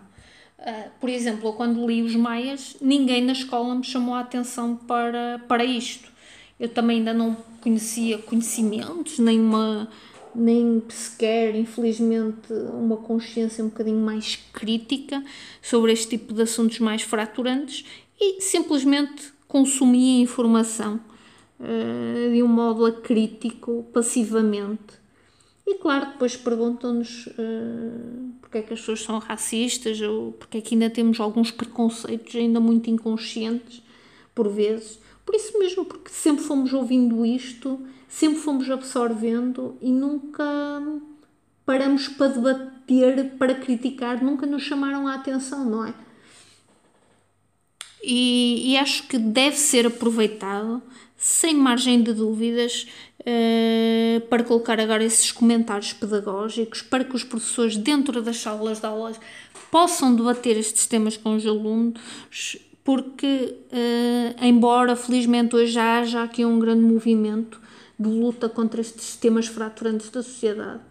Uh, 0.59 0.89
por 0.99 1.09
exemplo, 1.09 1.51
quando 1.53 1.85
li 1.87 2.03
os 2.03 2.15
Maias, 2.15 2.77
ninguém 2.79 3.23
na 3.23 3.33
escola 3.33 3.73
me 3.73 3.83
chamou 3.83 4.13
a 4.13 4.19
atenção 4.19 4.75
para, 4.75 5.41
para 5.47 5.65
isto. 5.65 6.11
Eu 6.59 6.69
também 6.69 6.99
ainda 6.99 7.13
não 7.13 7.35
conhecia 7.61 8.19
conhecimentos, 8.19 9.17
nem, 9.17 9.39
uma, 9.39 9.89
nem 10.35 10.83
sequer, 10.89 11.55
infelizmente, 11.55 12.51
uma 12.73 12.97
consciência 12.97 13.63
um 13.63 13.69
bocadinho 13.69 13.99
mais 13.99 14.37
crítica 14.51 15.23
sobre 15.61 15.93
este 15.93 16.17
tipo 16.17 16.33
de 16.33 16.41
assuntos 16.41 16.79
mais 16.79 17.01
fraturantes 17.01 17.85
e 18.19 18.41
simplesmente 18.41 19.33
consumia 19.47 20.21
informação 20.21 20.99
uh, 21.59 22.33
de 22.33 22.43
um 22.43 22.47
modo 22.47 22.85
acrítico, 22.85 23.85
passivamente 23.93 25.05
e 25.67 25.75
claro, 25.75 26.11
depois 26.11 26.37
perguntam-nos 26.37 27.25
uh, 27.25 28.33
porque 28.39 28.59
é 28.59 28.61
que 28.61 28.73
as 28.73 28.79
pessoas 28.79 29.01
são 29.01 29.17
racistas 29.17 29.99
ou 29.99 30.31
porque 30.33 30.59
é 30.59 30.61
que 30.61 30.75
ainda 30.75 30.91
temos 30.91 31.19
alguns 31.19 31.49
preconceitos 31.49 32.35
ainda 32.35 32.59
muito 32.59 32.89
inconscientes, 32.89 33.81
por 34.35 34.47
vezes. 34.47 34.99
Por 35.25 35.33
isso 35.33 35.57
mesmo, 35.57 35.83
porque 35.83 36.11
sempre 36.11 36.43
fomos 36.43 36.71
ouvindo 36.71 37.25
isto, 37.25 37.79
sempre 38.15 38.39
fomos 38.39 38.71
absorvendo 38.71 39.77
e 39.81 39.91
nunca 39.91 40.81
paramos 41.65 42.07
para 42.07 42.29
debater, 42.29 43.31
para 43.37 43.55
criticar, 43.55 44.23
nunca 44.23 44.45
nos 44.45 44.63
chamaram 44.63 45.05
a 45.05 45.15
atenção, 45.15 45.65
não 45.65 45.85
é? 45.85 45.93
E, 48.01 48.71
e 48.71 48.77
acho 48.77 49.05
que 49.09 49.17
deve 49.17 49.57
ser 49.57 49.87
aproveitado, 49.87 50.81
sem 51.17 51.55
margem 51.55 52.01
de 52.01 52.13
dúvidas, 52.13 52.87
uh, 53.19 54.21
para 54.29 54.45
colocar 54.45 54.79
agora 54.79 55.03
esses 55.03 55.33
comentários 55.33 55.91
pedagógicos, 55.91 56.81
para 56.81 57.03
que 57.03 57.17
os 57.17 57.23
professores, 57.25 57.75
dentro 57.75 58.21
das 58.21 58.37
salas 58.37 58.79
de 58.79 58.85
aulas, 58.85 59.19
possam 59.69 60.15
debater 60.15 60.55
estes 60.55 60.87
temas 60.87 61.17
com 61.17 61.35
os 61.35 61.45
alunos, 61.45 61.99
porque, 62.81 63.57
uh, 63.73 64.45
embora 64.45 64.95
felizmente 64.95 65.53
hoje 65.53 65.77
haja 65.77 66.23
aqui 66.23 66.45
um 66.45 66.57
grande 66.59 66.81
movimento 66.81 67.64
de 67.97 68.09
luta 68.09 68.49
contra 68.49 68.81
estes 68.81 69.15
temas 69.15 69.47
fraturantes 69.47 70.09
da 70.09 70.21
sociedade, 70.21 70.81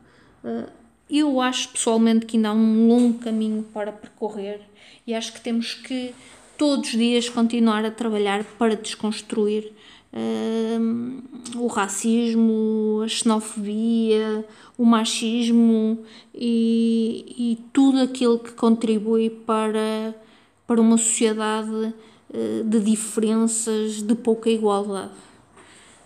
uh, 0.45 0.69
eu 1.11 1.41
acho 1.41 1.69
pessoalmente 1.69 2.27
que 2.27 2.37
ainda 2.37 2.49
há 2.49 2.53
um 2.53 2.89
longo 2.89 3.19
caminho 3.19 3.63
para 3.75 3.93
percorrer 3.93 4.61
e 5.07 5.15
acho 5.15 5.33
que 5.33 5.41
temos 5.41 5.75
que 5.75 6.15
todos 6.57 6.89
os 6.89 6.97
dias 6.97 7.29
continuar 7.29 7.85
a 7.85 7.91
trabalhar 7.91 8.45
para 8.59 8.75
desconstruir 8.75 9.73
o 11.57 11.67
racismo, 11.67 13.03
a 13.05 13.09
xenofobia, 13.09 14.45
o 14.79 14.85
machismo 14.85 16.05
e, 16.33 17.35
e 17.37 17.59
tudo 17.73 18.01
aquilo 18.01 18.39
que 18.39 18.53
contribui 18.53 19.29
para, 19.29 20.15
para 20.67 20.81
uma 20.81 20.97
sociedade 20.97 21.93
uh, 22.31 22.65
de 22.65 22.81
diferenças, 22.81 24.03
de 24.03 24.15
pouca 24.15 24.49
igualdade. 24.49 25.11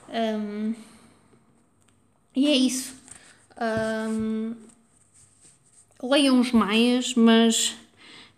Um, 0.08 0.74
e 2.34 2.46
é 2.46 2.54
isso. 2.54 2.94
Um, 3.60 4.54
leiam 6.02 6.40
os 6.40 6.52
maias, 6.52 7.14
mas 7.14 7.76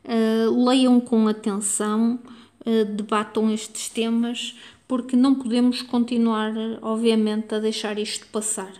uh, 0.04 0.66
leiam 0.66 1.00
com 1.00 1.28
atenção, 1.28 2.18
uh, 2.66 2.84
debatam 2.86 3.52
estes 3.52 3.88
temas, 3.88 4.56
porque 4.88 5.14
não 5.14 5.34
podemos 5.34 5.82
continuar, 5.82 6.52
obviamente, 6.82 7.54
a 7.54 7.58
deixar 7.58 7.98
isto 7.98 8.26
passar. 8.28 8.72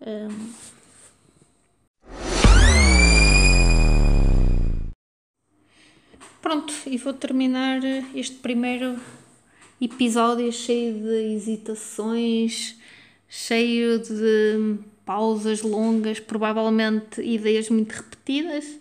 Um... 0.00 0.50
Pronto, 6.40 6.72
e 6.86 6.96
vou 6.96 7.12
terminar 7.12 7.80
este 8.14 8.36
primeiro 8.36 8.98
episódio 9.80 10.50
cheio 10.50 10.94
de 10.94 11.34
hesitações, 11.34 12.78
cheio 13.28 13.98
de 13.98 14.78
pausas 15.04 15.62
longas, 15.62 16.20
provavelmente 16.20 17.20
ideias 17.20 17.68
muito 17.70 17.92
repetidas, 17.92 18.78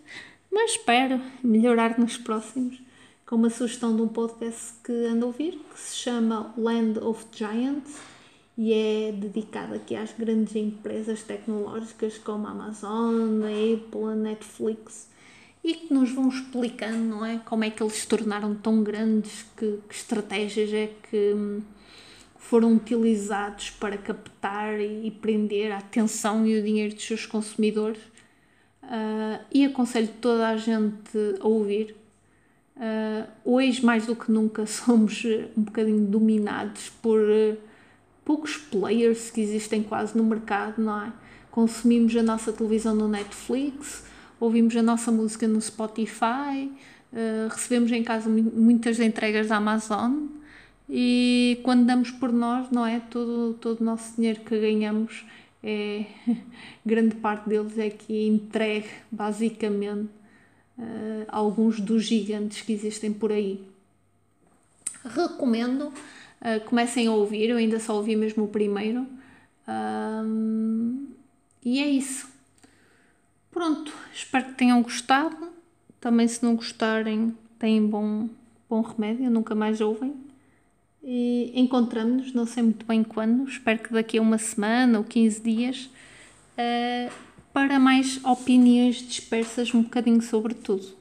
mas 0.52 0.72
espero 0.72 1.22
melhorar 1.44 2.00
nos 2.00 2.18
próximos 2.18 2.82
com 3.26 3.36
uma 3.36 3.50
sugestão 3.50 3.96
de 3.96 4.02
um 4.02 4.08
podcast 4.08 4.74
que 4.84 4.92
ando 4.92 5.26
a 5.26 5.28
ouvir, 5.28 5.60
que 5.74 5.80
se 5.80 5.98
chama 5.98 6.54
Land 6.58 7.00
of 7.00 7.26
Giants 7.34 8.00
e 8.58 8.74
é 8.74 9.12
dedicado 9.12 9.76
aqui 9.76 9.96
às 9.96 10.14
grandes 10.14 10.56
empresas 10.56 11.22
tecnológicas 11.24 12.18
como 12.18 12.48
a 12.48 12.52
Amazon, 12.52 13.44
a 13.44 13.50
Apple, 13.50 14.12
a 14.12 14.16
Netflix 14.16 15.10
e 15.64 15.74
que 15.74 15.94
nos 15.94 16.12
vão 16.12 16.30
explicando, 16.30 16.98
não 16.98 17.26
é? 17.26 17.40
Como 17.40 17.66
é 17.66 17.70
que 17.70 17.84
eles 17.84 17.96
se 17.96 18.08
tornaram 18.08 18.56
tão 18.56 18.82
grandes, 18.82 19.46
que, 19.58 19.80
que 19.88 19.96
estratégias 19.96 20.72
é 20.72 20.90
que 21.10 21.34
hum, 21.34 21.62
foram 22.38 22.76
utilizados 22.76 23.72
para 23.72 23.98
captar 23.98 24.80
e, 24.80 25.12
prender 25.12 25.72
a 25.72 25.78
atenção 25.78 26.46
e 26.46 26.58
o 26.58 26.64
dinheiro 26.64 26.94
dos 26.94 27.06
seus 27.06 27.26
consumidores. 27.26 28.00
Uh, 28.84 29.44
e 29.54 29.66
aconselho 29.66 30.10
toda 30.22 30.48
a 30.48 30.58
gente 30.58 31.12
a 31.42 31.48
ouvir, 31.48 31.96
Uh, 32.78 33.28
hoje, 33.44 33.84
mais 33.84 34.06
do 34.06 34.16
que 34.16 34.32
nunca, 34.32 34.64
somos 34.68 35.26
um 35.58 35.64
bocadinho 35.64 36.06
dominados 36.06 36.92
por 37.02 37.20
uh, 37.20 37.58
poucos 38.24 38.56
players 38.56 39.32
que 39.32 39.42
existem 39.42 39.82
quase 39.82 40.16
no 40.16 40.24
mercado, 40.24 40.80
não 40.80 41.06
é? 41.06 41.12
Consumimos 41.50 42.16
a 42.16 42.22
nossa 42.22 42.54
televisão 42.54 42.94
no 42.94 43.08
Netflix, 43.08 44.04
ouvimos 44.40 44.76
a 44.76 44.84
nossa 44.84 45.12
música 45.12 45.48
no 45.48 45.60
Spotify, 45.60 46.72
recebemos 47.50 47.92
em 47.92 48.04
casa 48.04 48.30
muitas 48.30 49.00
entregas 49.00 49.48
da 49.48 49.56
Amazon 49.56 50.28
e 50.90 51.60
quando 51.64 51.86
damos 51.86 52.12
por 52.12 52.32
nós, 52.32 52.72
não 52.72 52.86
é? 52.86 53.00
Todo, 53.00 53.56
todo 53.56 53.82
o 53.82 53.84
nosso 53.84 54.16
dinheiro 54.16 54.42
que 54.42 54.58
ganhamos 54.58 55.26
é 55.64 56.06
grande 56.86 57.16
parte 57.16 57.50
deles 57.50 57.78
é 57.78 57.90
que 57.90 58.28
entregue 58.28 58.90
basicamente 59.12 60.10
uh, 60.78 61.26
alguns 61.28 61.80
dos 61.80 62.06
gigantes 62.06 62.62
que 62.62 62.72
existem 62.72 63.12
por 63.12 63.32
aí. 63.32 63.62
Recomendo, 65.04 65.88
uh, 65.88 66.64
comecem 66.66 67.08
a 67.08 67.12
ouvir, 67.12 67.50
eu 67.50 67.58
ainda 67.58 67.80
só 67.80 67.96
ouvi 67.96 68.16
mesmo 68.16 68.46
o 68.46 68.48
primeiro. 68.48 69.06
Um, 69.68 71.08
e 71.64 71.80
é 71.80 71.90
isso. 71.90 72.30
Pronto, 73.52 73.92
espero 74.14 74.46
que 74.46 74.54
tenham 74.54 74.82
gostado. 74.82 75.50
Também, 76.00 76.28
se 76.28 76.42
não 76.44 76.56
gostarem, 76.56 77.36
têm 77.60 77.86
bom, 77.86 78.30
bom 78.70 78.82
remédio, 78.82 79.30
nunca 79.30 79.54
mais 79.54 79.82
ouvem. 79.82 80.27
E 81.10 81.54
encontramos-nos, 81.56 82.34
não 82.34 82.46
sei 82.46 82.62
muito 82.62 82.86
bem 82.86 83.02
quando, 83.02 83.48
espero 83.48 83.80
que 83.80 83.94
daqui 83.94 84.18
a 84.18 84.22
uma 84.22 84.38
semana 84.38 84.98
ou 84.98 85.06
15 85.06 85.42
dias, 85.42 85.90
uh, 86.58 87.10
para 87.54 87.80
mais 87.80 88.22
opiniões 88.26 88.98
dispersas 88.98 89.74
um 89.74 89.84
bocadinho 89.84 90.22
sobre 90.22 90.54
tudo. 90.54 90.97